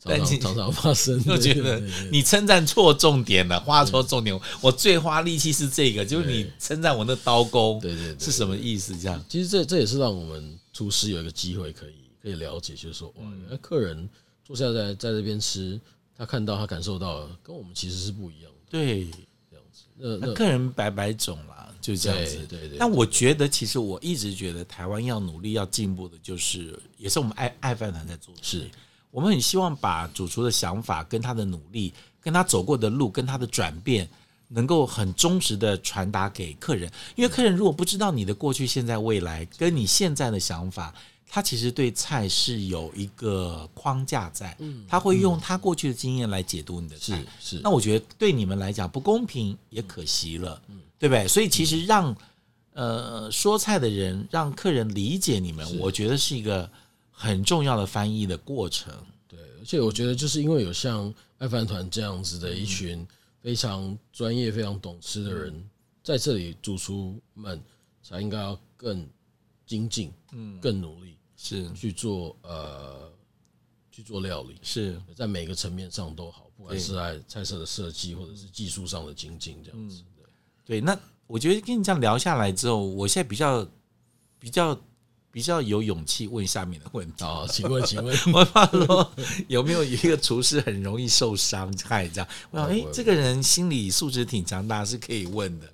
[0.00, 1.78] 常常常常发生，我觉得
[2.10, 4.36] 你称赞错重点了，画错重点。
[4.60, 8.98] 我最花力气是这个，就是你称赞我那刀工，对对，是什么意思？
[8.98, 14.08] 这样，其实这这也是让我们厨师有一个机会可以可以了解，就是说哇，原来客人
[14.44, 15.80] 坐下在在这边吃，
[16.16, 18.58] 他看到他感受到了，跟我们其实是不一样的。
[18.70, 19.06] 对。
[19.96, 22.36] 那客人百百种啦，就这样子。
[22.46, 22.78] 对对对。
[22.78, 28.40] 但我觉得，其实我一直觉得，台湾要努力要进步的，就是也是我们爱爱饭团在做的。
[28.42, 28.68] 是
[29.10, 34.08] 我们很希望把主厨的想法、跟他的努力、跟他走过的路、跟他的转变，
[34.48, 36.90] 能够很忠实的传达给客人。
[37.14, 40.94] 因为客人如果不知道你的过去、现在、未来，跟你现在的想法。
[41.34, 47.60] 他其实对菜是有一个框架在，嗯他会用他过去的经验来解读你的菜，是是。
[47.62, 51.26] 那我觉得对你们来讲不公平也可惜了，嗯对不对？
[51.26, 52.14] 所以其实让
[52.74, 56.70] 呃说菜的人让客人理解你们，我觉得是一个
[57.10, 58.92] 很重要的翻译的过程。
[59.26, 63.06] 对，而且我觉得就是因为有像爱饭团这样子的一群
[63.40, 65.66] 非常专业、非常懂吃的人
[66.04, 67.58] 在这里，主厨们
[68.02, 69.08] 才应该要更
[69.66, 71.16] 精进，嗯，更努力。
[71.42, 73.10] 是去做呃
[73.90, 80.04] 去做料理，是在每个层面上都好，不管是在菜色的设计或者是技术上的精进，这样子。
[80.64, 83.66] 对，那我觉得跟你这样聊下来之后，我现在比较
[84.38, 84.80] 比较
[85.32, 89.12] 比较有勇气问下面的问题哦，请问，请问， 我怕说
[89.48, 92.28] 有没有一个厨师很容易受伤害这样？
[92.52, 95.68] 我想，哎，这个人心理素质挺强大，是可以问的。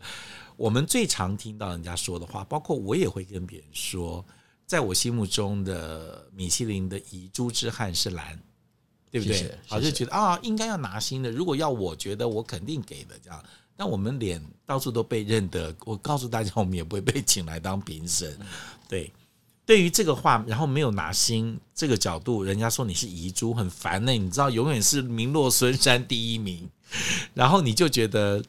[0.56, 4.24] 我们最常听到人家说的话，包括我也会跟别人说。
[4.68, 8.38] 在我心目中的米其林的遗珠之憾是蓝，
[9.10, 9.58] 对不对？
[9.66, 11.30] 好，就觉得啊，应该要拿新的。
[11.30, 13.44] 如果要我觉得，我肯定给的这样。
[13.74, 18.38] 但我们脸到处都被认得，我告诉大家，我们也不会被请来当评审。
[18.86, 19.10] 对，
[19.64, 24.12] 对于这个话，然后没有拿新这个角度，人家说你是遗珠，很烦呢。
[24.12, 26.68] 你知道，永远是名落孙山第一名，
[27.32, 28.44] 然后你就觉得，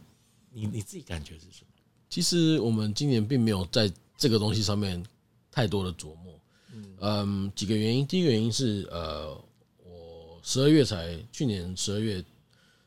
[0.52, 1.68] 你你自己感觉是什么？
[2.10, 5.02] 其实我们今年并没有在这个东西上面。
[5.52, 6.40] 太多的琢磨，
[7.02, 8.06] 嗯，几个原因。
[8.06, 9.36] 第一个原因是，呃，
[9.84, 12.24] 我十二月才去年十二月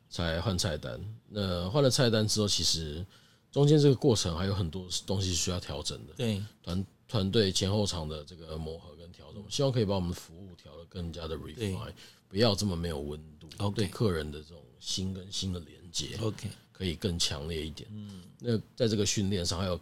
[0.09, 1.01] 才换菜单。
[1.29, 3.05] 那换了菜单之后，其实
[3.51, 6.15] 中间这个过程还有很多东西需要调整的。
[6.15, 11.93] 对，团团队前后场的这个磨合跟调整，希望可以把我们的服务调得更加的 refine，
[12.29, 13.71] 不要这么没有温度。
[13.73, 17.89] 对客人的这种心跟心的连接，OK，可以更强烈一点。
[17.93, 19.79] 嗯，那在这个训练上还有。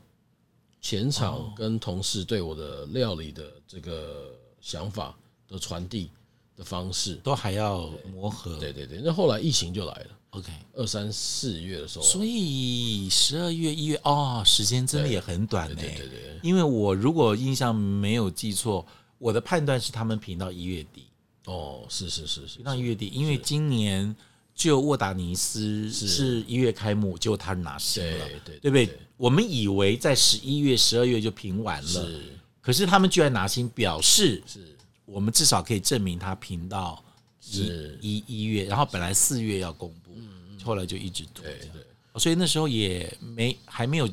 [0.81, 5.17] 前场跟同事对我的料理的这个想法
[5.49, 6.11] 的传递
[6.57, 8.57] 的方式都还要磨合。
[8.57, 10.07] 对对对，那后来疫情就来了。
[10.31, 15.75] OK，二三四月的时候，所以十二月一月哦，时间真的也很短呢。
[15.75, 18.87] 对对对，因为我如果印象没有记错，
[19.19, 21.07] 我的判断是他们评到一月底。
[21.47, 24.15] 哦，是是是是，评到一月底，因为今年
[24.61, 26.45] 就沃达尼斯是。
[26.47, 28.99] 一月开幕，结果他拿星了，对对对不对？
[29.17, 32.21] 我们以为在十一月、十二月就评完了，是，
[32.61, 34.77] 可是他们居然拿星，表示是。
[35.07, 37.03] 我们至少可以证明他评到
[37.41, 40.15] 一一一月，然后本来四月要公布，
[40.63, 44.07] 后来就一直拖，对对，所以那时候也没还没有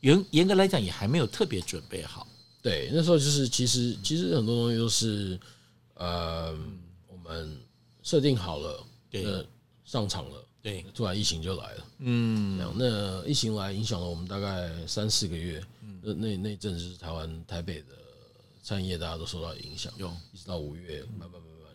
[0.00, 2.26] 严严格来讲也还没有特别准备好，
[2.60, 5.38] 对，那时候就是其实其实很多东西都是。
[5.98, 6.54] 呃，
[7.08, 7.58] 我们
[8.02, 9.24] 设定好了，对，
[9.86, 15.64] 上场了，对，突然疫情就来了，嗯，那疫情来影响了我们大概三四个月，
[16.02, 17.94] 那那那阵子是台湾台北的
[18.64, 21.72] 餐饮业大家都受到影响，有，一直到五月慢慢慢慢，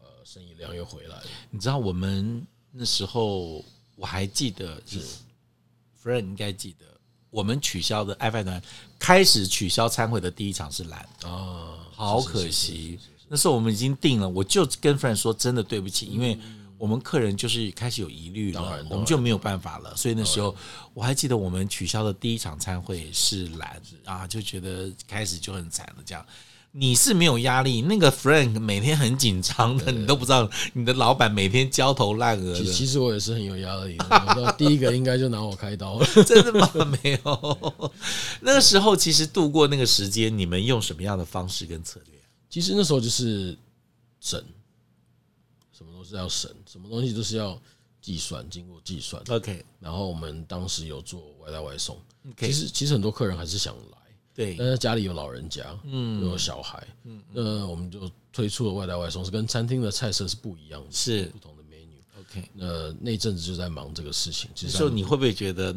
[0.00, 1.24] 呃，生意量又回来了。
[1.50, 5.00] 你知道我们那时候我还记得是
[6.02, 6.84] ，Fred 应该记得，
[7.30, 8.60] 我们取消的爱饭团
[8.98, 11.08] 开始取消餐会的第一场是蓝。
[11.22, 12.98] 哦，好可惜。
[13.28, 16.36] 那时候我们已经定了，我就跟 friend 说，真的对不起，因为
[16.82, 19.94] 我们客人就是开始有疑虑了，我们就没有办法了。
[19.94, 20.52] 所以那时候
[20.92, 26.02] 我还记得我们取消的第一场餐会是蓝啊，就觉得开始就很惨了。
[26.04, 26.26] 这样
[26.72, 32.64] 你是没有压力，那个 friend 每天很紧张的，你都不知道你的老板每天焦头烂额的。
[32.64, 36.06] 其实我也是很有压力的，第一个应该就拿我开刀了。
[36.26, 36.68] 真的吗？
[37.00, 37.92] 没有。
[38.40, 42.18] 那个时候其实度过那个时间，你们用什么样的方式跟策略？
[42.50, 43.56] 其实那时候就是
[44.20, 44.61] 省，什么都
[46.12, 47.60] 是要省，什么东西都是要
[48.00, 49.22] 计算，经过计算。
[49.28, 51.98] OK，然后我们当时有做外带外送。
[52.36, 53.98] 其实其实很多客人还是想来，
[54.34, 62.20] 对，但是家里有老人家，嗯，有小孩，嗯，那我们就推出了外带外送，是跟餐厅的菜色是不一样的，是不同的 menu。
[62.20, 64.50] OK，那那阵子就在忙这个事情。
[64.54, 65.74] 其实你会不会觉得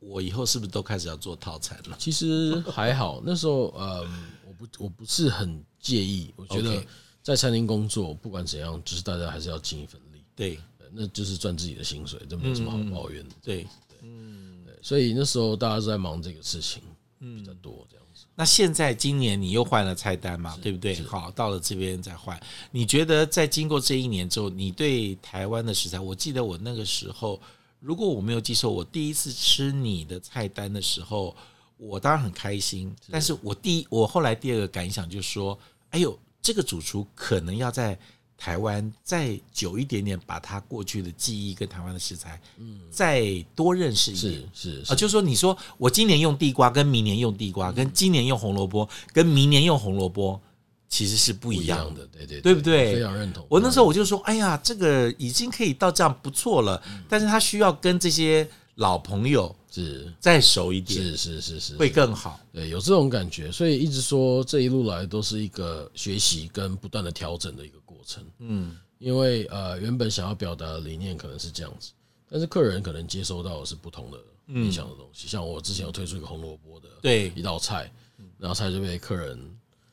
[0.00, 1.96] 我以后是不是都开始要做套餐了？
[1.98, 4.02] 其实还好，那时候呃，
[4.46, 5.64] 我不我不是很。
[5.78, 6.84] 介意，我觉得
[7.26, 10.22] 在餐厅工作，不管怎样，就是大家还是要尽一份力。
[10.36, 10.60] 对，
[10.92, 13.34] 那就是赚自己的薪水，这没有什么好抱怨的。
[13.42, 16.84] 对，对，嗯，所以那时候大家都在忙这个事情，
[17.18, 18.26] 比较多这样子。
[18.36, 20.94] 那现在今年你又换了菜单嘛，对不对？
[21.02, 22.40] 好，到了这边再换。
[22.70, 27.40] 你觉得在经过这一年之后，你对台湾的食材，我记得我那个时候，
[27.80, 31.36] 如果我没有记错，我第一次吃你的菜单的时候，
[31.76, 32.94] 我当然很开心。
[33.10, 35.58] 但是我第一，我后来第二个感想就是说。
[35.88, 37.98] 还有这个主厨可能要在
[38.38, 44.48] 台湾再久一点点，把他过去的记忆跟台湾的食材，嗯，再多认识一点。
[44.54, 50.40] 是是啊，就是说，你说我今年用地瓜，跟明年用地瓜，跟今年用红萝卜，跟明年用红萝卜，
[50.88, 52.06] 其实是不一样的。
[52.06, 52.94] 对对，对不对？
[52.94, 53.44] 非常认同。
[53.48, 58.48] 我那时候我就说，哎呀，这个已经可以到这样不错了，但是他需要跟这些。
[58.76, 62.38] 老朋友是再熟一点，是是是是，会更好。
[62.52, 68.22] 对，有这种感觉，所以一直说这一路来都是一个学习跟不断的调整的一个过程。
[68.38, 71.92] 嗯，因为呃，原本想要表达的理念可能是这样子，
[72.28, 75.26] 但是客人可能接收到的是不同的影响的东西。
[75.26, 77.90] 像我之前有推出一个红萝卜的对一道菜，
[78.38, 79.38] 然后菜就被客人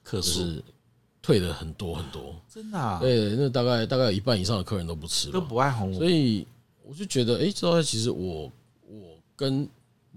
[0.03, 0.61] 客是
[1.21, 2.99] 退了很多很多，真的啊？
[2.99, 6.45] 对，那大概大概有一半以上的客人都不吃，都不爱红萝卜，所以
[6.83, 8.51] 我就觉得，哎，这道菜其实我。
[9.35, 9.67] 跟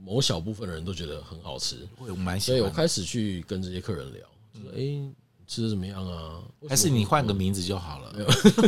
[0.05, 4.23] 某小部分的人都觉得很好吃，我蛮喜欢，所以我开始去跟这些客人聊，
[4.55, 5.11] 就说：“哎，
[5.47, 6.41] 吃的怎么样啊？
[6.69, 8.13] 还是你换个名字就好了？”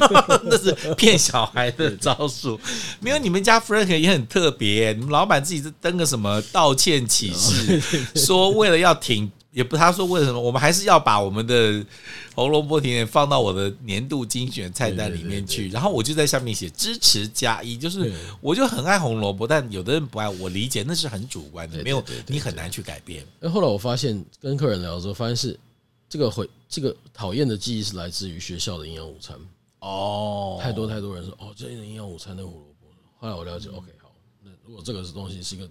[0.44, 2.58] 那是骗小孩的招数。
[3.00, 7.80] 没有，你们家 Frank 也很特别，你们老板自己是登个什么道歉启事，
[8.14, 9.30] 说为了要挺。
[9.50, 11.84] 也不，他说为什么我们还是要把我们的
[12.34, 23.26] 红萝卜甜点放到我的年度精选菜单里面去，然后我就在下面写支持加一，就是我就很爱红萝卜，但有的人不爱，我理解那是很主观的，没有你很难去改变。
[23.40, 25.58] 那后来我发现跟客人聊的时候，发现是
[26.08, 29.34] 这个会这个讨厌的记忆是来自于学校的营养午餐
[29.80, 32.86] 哦，太多太多人说哦，这个营养午餐的胡萝卜。
[33.18, 34.12] 后来我了解，OK，好，
[34.44, 35.68] 那如果这个东西是一个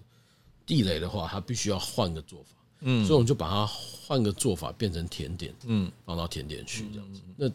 [0.66, 2.57] 地雷的话，它必须要换个做法。
[2.82, 7.50] 嗯，所以我们就把它换个做法，变成甜点，嗯，放到甜点去这样子，那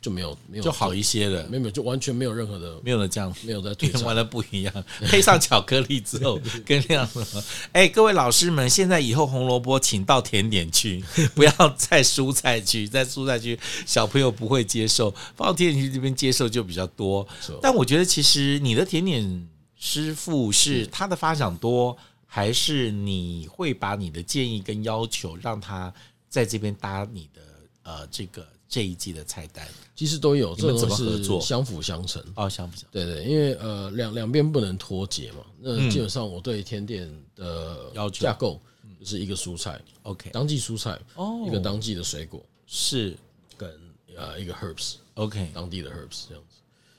[0.00, 17.24] 就没有没有就好一些了，没有就完全没有任何的没有了这样，没有在变 完了不一样，配上巧克力之后跟那样什么，哎，各位老师们，现在以后红萝卜请到甜点去，不要在蔬菜区，在蔬菜区小朋友不会接受，放到甜点区这边接受就比较多。
[17.60, 20.84] 但我觉得其实你的甜点师傅是。
[20.86, 21.96] 他的发想多。
[22.34, 25.92] 还是你会把你的建议跟要求让他
[26.30, 27.42] 在这边搭你的
[27.82, 31.38] 呃这个这一季的菜单，其实都有，你们怎么合作？
[31.42, 32.24] 相辅相成。
[32.34, 32.88] 哦，相辅相成。
[32.90, 35.44] 对对，因为呃两两边不能脱节嘛。
[35.60, 37.06] 那基本上我对甜点
[37.36, 38.22] 的要求。
[38.22, 38.58] 架构
[38.98, 42.42] 就是一个蔬菜，OK，当季蔬菜哦，一个当季的水果。
[42.66, 43.14] 是。
[43.58, 43.70] 跟
[44.16, 46.56] 呃一个 herbs，OK，当地的 herbs 这样子，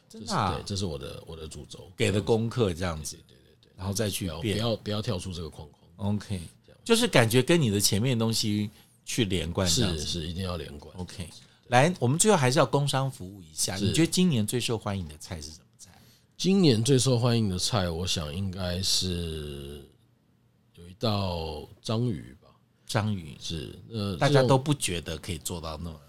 [0.08, 3.18] 真的，对，这是我的我的主轴，给的功课这样子，
[3.76, 6.40] 然后再去变，不要不要跳出这个框框，OK，
[6.84, 8.70] 就是感觉跟你的前面的东西
[9.06, 11.30] 去连贯，是是一定要连贯，OK。
[11.68, 13.76] 来，我们最后还是要工商服务一下。
[13.78, 15.92] 你觉得今年最受欢迎的菜是什么菜？
[16.38, 19.82] 今年最受欢迎的菜，我想应该是
[20.76, 22.50] 有一道章鱼吧。
[22.86, 26.02] 章鱼是呃，大家都不觉得可以做到那么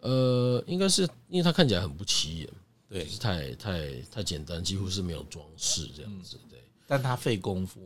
[0.00, 2.48] 呃，应该是因为它看起来很不起眼，
[2.88, 6.36] 对，是太太太简单，几乎是没有装饰这样子。
[6.50, 6.51] 对，
[6.92, 7.80] 但它费功夫，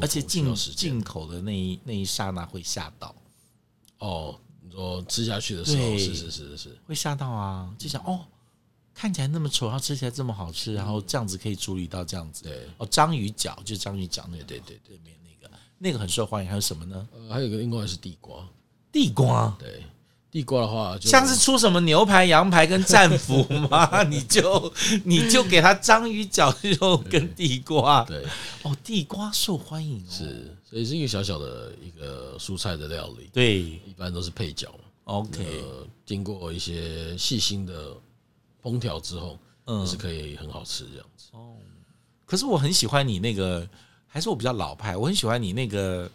[0.00, 3.12] 而且进进口的那一那一刹那会吓到
[3.98, 4.38] 哦。
[4.70, 7.74] 说吃下去的时候，是是是是会吓到啊！
[7.78, 8.26] 就想哦，
[8.92, 12.42] 看起来那么丑，然后吃起来这么好吃，然后这样子可以处理到这样子。
[12.42, 16.48] 对哦，章鱼脚就章鱼脚，那个对对对，面那个那个很受欢迎。
[16.48, 17.08] 还有什么呢？
[17.12, 18.46] 呃，还有一个另外是地瓜，
[18.92, 19.82] 地瓜对
[20.36, 24.02] 地瓜的话，像是出什么牛排、羊排跟战斧 吗？
[24.02, 24.70] 你就
[25.04, 28.04] 你就给他章鱼脚肉跟地瓜。
[28.08, 28.22] 对
[28.62, 30.54] 哦，地瓜受欢迎哦，是。
[30.62, 34.68] 所以是一个小小的一个蔬菜的料理，对，一般都是配角。
[35.04, 35.64] OK，
[36.04, 37.94] 经过一些细心的
[38.62, 41.28] 烹调之后，嗯，是可以很好吃这样子。
[41.30, 41.54] 哦，
[42.26, 43.66] 可是我很喜欢你那个，
[44.06, 46.10] 还是我比较老派，我很喜欢你那个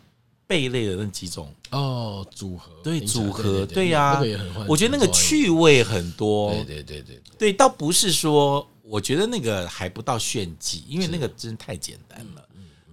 [0.52, 4.22] 贝类的那几种哦组合，对组合，对呀，
[4.68, 12.46] 我觉得那个趣味很多，对对对对对，倒不是说我觉得那个还不到炫技，因为那个真的太简单了。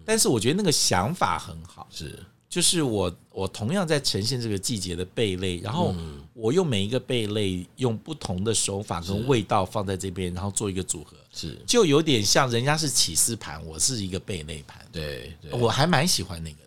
[0.04, 5.92] 但是我觉得那个想法很好，是，就是我我同样在呈现这个季节的贝类，然后
[6.32, 16.58] 我用每一个贝类用不同的手法跟味道放在这边，然后做一个组合，是，就有点像人家是起司盘，我是一个贝类盘，对，我还蛮喜欢那个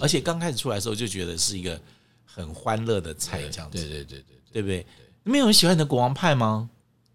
[0.00, 1.80] 而且刚开始出来的时候就觉得是一个
[2.24, 4.86] 很欢乐的菜，这样子，对对对对，对不对？
[5.24, 6.68] 没有人喜欢你的国王派吗？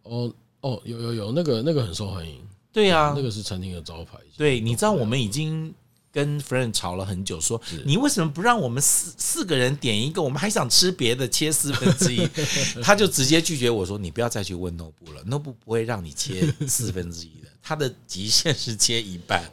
[0.04, 2.40] 哦哦，有有有，那个那个很受欢迎。
[2.74, 4.18] 对呀，那个是餐厅的招牌。
[4.38, 5.74] 对，你知道我们已经
[6.12, 10.22] 跟 friend 吵了很久，说你为什么不让我们四四个人点一个？
[10.22, 12.28] 我们还想吃别的，切四分之一，
[12.84, 19.50] 他就直接拒绝我说：“你不要再去问 Nobu 了，Nobu 不会让你切四分之一的，他的极限是切一半。”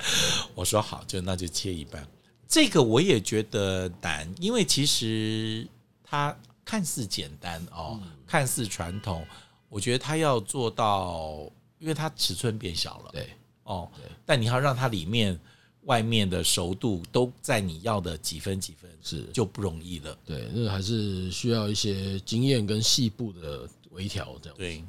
[0.55, 2.07] 我说：“好，就那就切一半。”
[2.49, 5.69] 这个我也觉得难，因为其实
[6.03, 9.25] 它看似简单哦，看似传统，
[9.69, 11.51] 我觉得它要做到。
[11.81, 13.29] 因为它尺寸变小了，对，
[13.63, 13.89] 哦，
[14.27, 15.39] 但你要让它里面、
[15.83, 20.19] 外面的熟度都在你要的几分几分，是就不容易了。
[20.27, 24.59] 对，那还是需要一些经验跟细部的微调，这样。
[24.59, 24.85] 对，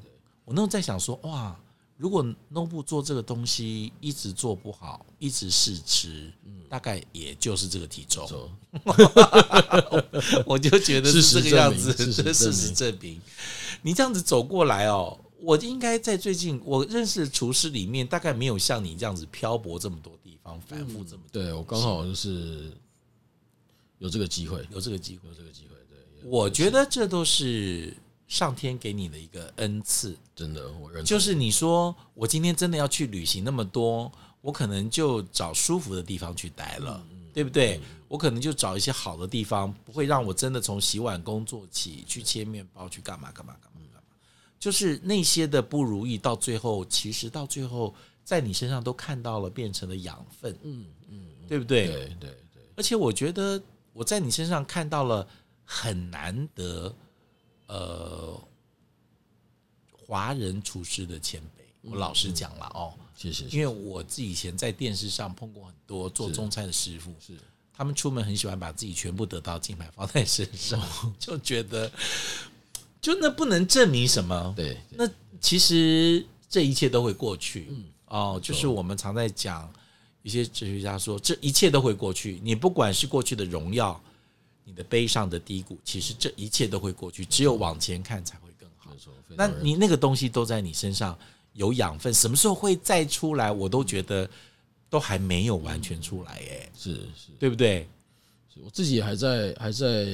[0.45, 1.55] 我那时候在想说，哇，
[2.00, 6.32] 如果 Nobu 做这个东西一直做不好，一直试吃，
[6.70, 8.26] 大概也就是这个体重。
[10.47, 11.91] 我就觉得是这个样子，
[12.34, 13.20] 事实证明，
[13.82, 15.20] 你这样子走过来哦。
[15.41, 21.43] 我应该在最近我认识的厨师里面，大概没有像你这样子漂泊这么多地方，反复这么多。
[21.43, 22.72] 对，我刚好就是
[23.97, 25.76] 有这个机会，有这个机会，有这个机会。
[25.89, 27.93] 对，我觉得这都是
[28.30, 30.18] 上天给你的一个恩赐。
[30.34, 34.10] 真的，我认为就是你说我今天真的要去旅行那么多，
[34.40, 37.82] 我可能就找舒服的地方去待了，对不对？
[38.08, 43.80] 我可能就找一些好的地方，不会让我真的从洗碗工做起，去切面包，去干嘛干嘛干嘛。
[44.60, 51.88] 就是那些的不如意，到最后其实到最后在你身上都看到了，变成了养分，嗯嗯，对不对？
[51.88, 52.64] 对对对。
[52.76, 53.62] 而且我觉得
[53.94, 55.26] 我在你身上看到了
[55.64, 56.94] 很难得，
[57.70, 58.38] 呃，
[59.91, 61.63] 华人厨师的前辈。
[61.82, 63.45] 我老实讲了哦，谢谢。
[63.45, 67.38] 因为我自己以前在电视上碰过很多做中餐的师傅，是
[67.72, 70.82] 他们出门很喜欢把自己全部得到金牌放在身上，
[71.17, 71.89] 就觉得。
[73.01, 74.53] 就那不能证明什么？
[74.57, 75.09] 对，那
[75.39, 77.67] 其实这一切都会过去。
[77.70, 79.72] 嗯，哦，就是我们常在讲，
[80.22, 82.41] 一些哲学家说，这一切都会过去。
[82.43, 83.97] 你不管是过去的荣耀，
[84.70, 87.26] 你的悲伤的低谷，其实这一切都会过去。
[87.26, 88.95] 只有往前看才会更好。
[89.30, 91.17] 那你那个东西都在你身上
[91.53, 93.51] 有养分，什么时候会再出来？
[93.51, 94.30] 我都觉得
[94.88, 96.34] 都还没有完全出来。
[96.34, 97.89] 哎，是是，对不对？
[98.63, 100.05] 我自己还在还在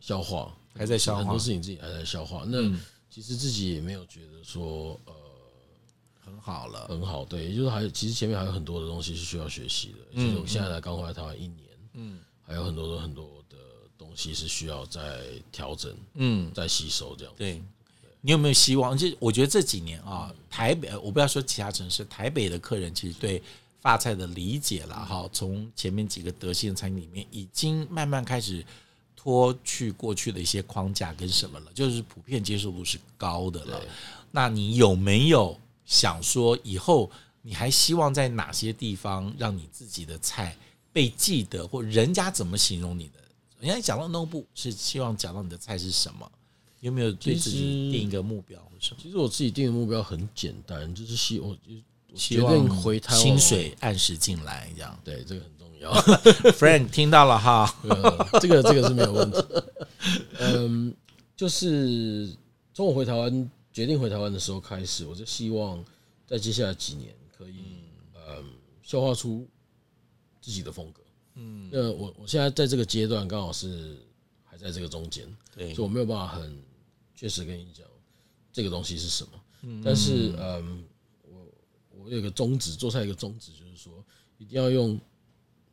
[0.00, 0.56] 消化。
[0.76, 2.44] 还在消化很多事情，自己还在消化。
[2.48, 2.58] 那
[3.08, 5.12] 其实自己也没有觉得说呃
[6.18, 7.24] 很好了，很好。
[7.24, 9.98] 对，也就是还其实前面还有很多的东西是需要学习的。
[10.14, 13.56] 其实我现在才刚回来台湾一年，嗯，还有很多的很多的
[13.96, 15.20] 东西是需要再
[15.50, 17.34] 调整，嗯，再吸收这样。
[17.36, 17.62] 对，
[18.20, 18.96] 你有没有希望？
[18.96, 23.42] 就我觉得这几年啊，台北我不要说其他城市，台北的客人其实对
[23.80, 28.64] 发菜的理解了哈，从前面几个德系的餐厅里面已经慢慢开始。
[29.16, 33.80] 脱去过去的一些框架跟什么了，就是普遍接受度是高的了。
[34.30, 40.54] 那你有没有想说，以后你还希望在哪些地方让你自己的菜
[40.94, 43.18] 被记得，或人家怎么形容你的？
[43.60, 46.30] 人家讲到 Nobu 是希望讲到你的菜是什么？
[46.80, 49.00] 有没有对自己定一个目标或什么？
[49.02, 51.56] 其实我自己定的目标很简单，就是希我
[52.14, 55.92] 希望回台湾，薪水按时进来，这样对这个很重要。
[56.52, 57.74] Frank 听到了哈，
[58.40, 59.38] 这个这个是没有问题。
[60.38, 60.94] 嗯，
[61.34, 62.32] 就是
[62.72, 65.82] 从我回台湾决定回台湾的时候开始，我就希望
[66.26, 67.64] 在接下来几年可以
[68.14, 68.44] 嗯
[68.82, 69.48] 消化出
[70.44, 71.02] 自己的风格。
[71.36, 73.96] 嗯，那我我现在在这个阶段刚好是
[74.44, 75.26] 还在这个中间，
[75.56, 76.62] 对，所以我没有办法很
[77.14, 77.86] 确实跟你讲
[78.52, 79.30] 这个东西是什么。
[79.62, 80.84] 嗯，但是嗯，
[81.22, 81.46] 我
[81.96, 84.04] 我有个宗旨，做菜一个宗旨就是说，
[84.36, 85.00] 一定要用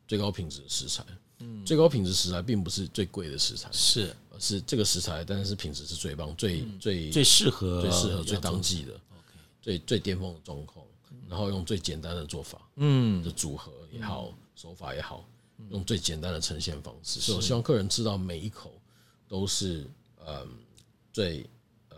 [0.08, 1.04] 最高品质的食材。
[1.40, 8.98] 嗯，最高品质食材并不是最贵的食材，是而是这个食材，但是品质是最棒、最最最适合、最适合、最当季的，
[9.60, 10.84] 最最巅峰的状况，
[11.28, 15.24] 然后用最简单的做法，嗯，的组合也好，手法也好。
[15.70, 18.72] 用最简单的呈现方式，所以我希望客人吃到每一口
[19.28, 19.88] 都是
[20.26, 20.48] 嗯
[21.12, 21.48] 最
[21.88, 21.96] 呃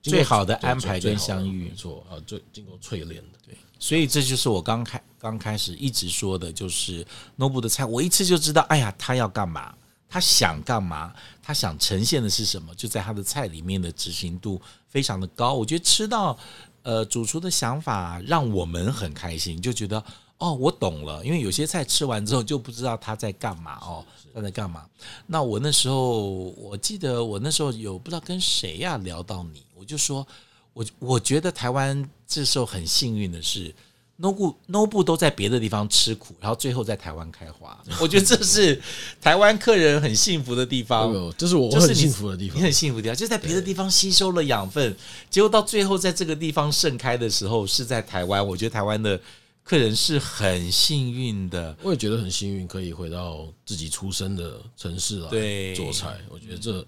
[0.00, 3.38] 最好的安排跟相遇，没错啊，最经过淬炼的。
[3.44, 9.76] 对，所以这就是我刚开刚开始一直说的，就是 Nobu 的菜，我一吃就知道，哎呀，他要干嘛，
[10.08, 15.52] 他想干嘛，他想呈现的是什么，就在他的菜里面的执行度非常的高。
[15.52, 16.38] 我觉得吃到
[16.82, 20.02] 呃主厨的想法，让我们很开心，就觉得。
[20.42, 24.84] 哦，我懂了，因为有些菜吃完之后就不知道他在干嘛哦，他在干嘛？
[25.28, 30.26] 那我那时候我记得我那时候有不知道跟谁呀聊到你，我就说，
[30.72, 33.72] 我我觉得台湾这时候很幸运的是
[34.18, 37.80] ，Nobu Nobu 都在别的地方吃苦，然后最后在台湾开花。
[38.02, 38.82] 我觉得这是
[39.20, 44.96] 台湾客人很幸福的地方，这是我很幸福的地方，你很幸福的地方，就在别的地方吸收了养分，
[45.30, 48.44] 结果到最后在这个地方盛开的时候是在台湾。
[48.44, 49.20] 我觉得台湾的。
[49.64, 56.18] 客人是很幸运的，我也觉得很幸运，可以回到自己出生的城市来做菜。
[56.28, 56.84] 我觉得这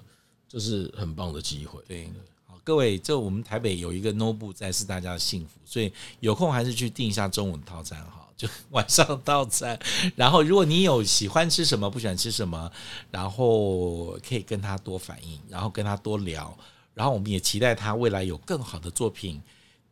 [0.48, 1.80] 这是很棒的机会。
[1.86, 2.10] 对，
[2.44, 9.78] 好，各位，这我们台北有一个 Nobu 在，是大家的幸福，所以有空还是去订一下中午套餐哈，就晚上套餐。
[10.16, 12.70] 然后，如果你有喜欢吃什么，不喜欢吃什么，
[13.10, 16.54] 然后可以跟他多反映，然后跟他多聊。
[16.92, 19.40] 然后，我们也期待他未来有更好的作品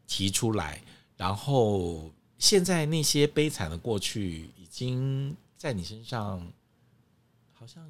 [0.08, 0.82] 提出来，
[1.16, 2.10] 然后。
[2.42, 6.44] 现在那些悲惨的过去，已经在你身上
[7.52, 7.88] 好像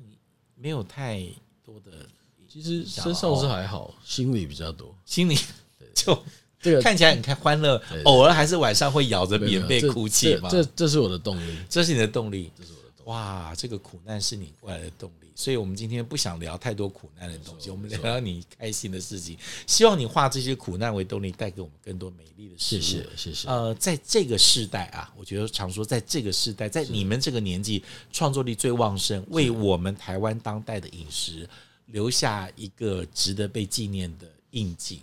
[0.55, 1.27] 没有太
[1.65, 2.07] 多的。
[2.47, 4.95] 其实身上是还好，心里比较多。
[5.07, 5.39] 心里
[5.97, 6.23] 就
[6.61, 10.51] 这个看起来很开欢乐，偶尔还是晚上会咬着棉被哭泣嘛。
[10.51, 12.53] 这这是我的动力，这是你的动力。
[12.55, 19.37] 这是我的哇，这个苦难是你过来的动力，所以我们今天不想聊太多苦难的东西，我们聊聊你开心的事情。
[19.67, 22.81] 希望你化这些苦难为动力，带给我们更多美丽的事物。
[22.81, 23.49] 谢谢，谢谢。
[23.49, 31.49] 呃，在这个时代啊，我觉得常说，在这个时代，在你们这个年纪，创作力最旺盛，为我们台湾当代的饮食
[31.87, 35.03] 留下一个值得被纪念的印记。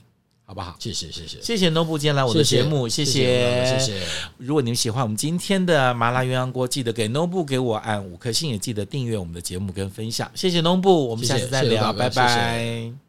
[0.49, 0.75] 好不好？
[0.79, 3.21] 谢谢谢谢谢谢 Nobu 今天来我的节目，谢谢
[3.63, 4.01] 谢谢。
[4.39, 10.31] 如果你们喜欢我们今天的麻辣鸳鸯锅，记得给 Nobu 给我按五颗星，也记得订阅我们的节目跟分享。
[10.33, 13.09] 谢谢 Nobu，我们下次再聊，拜拜。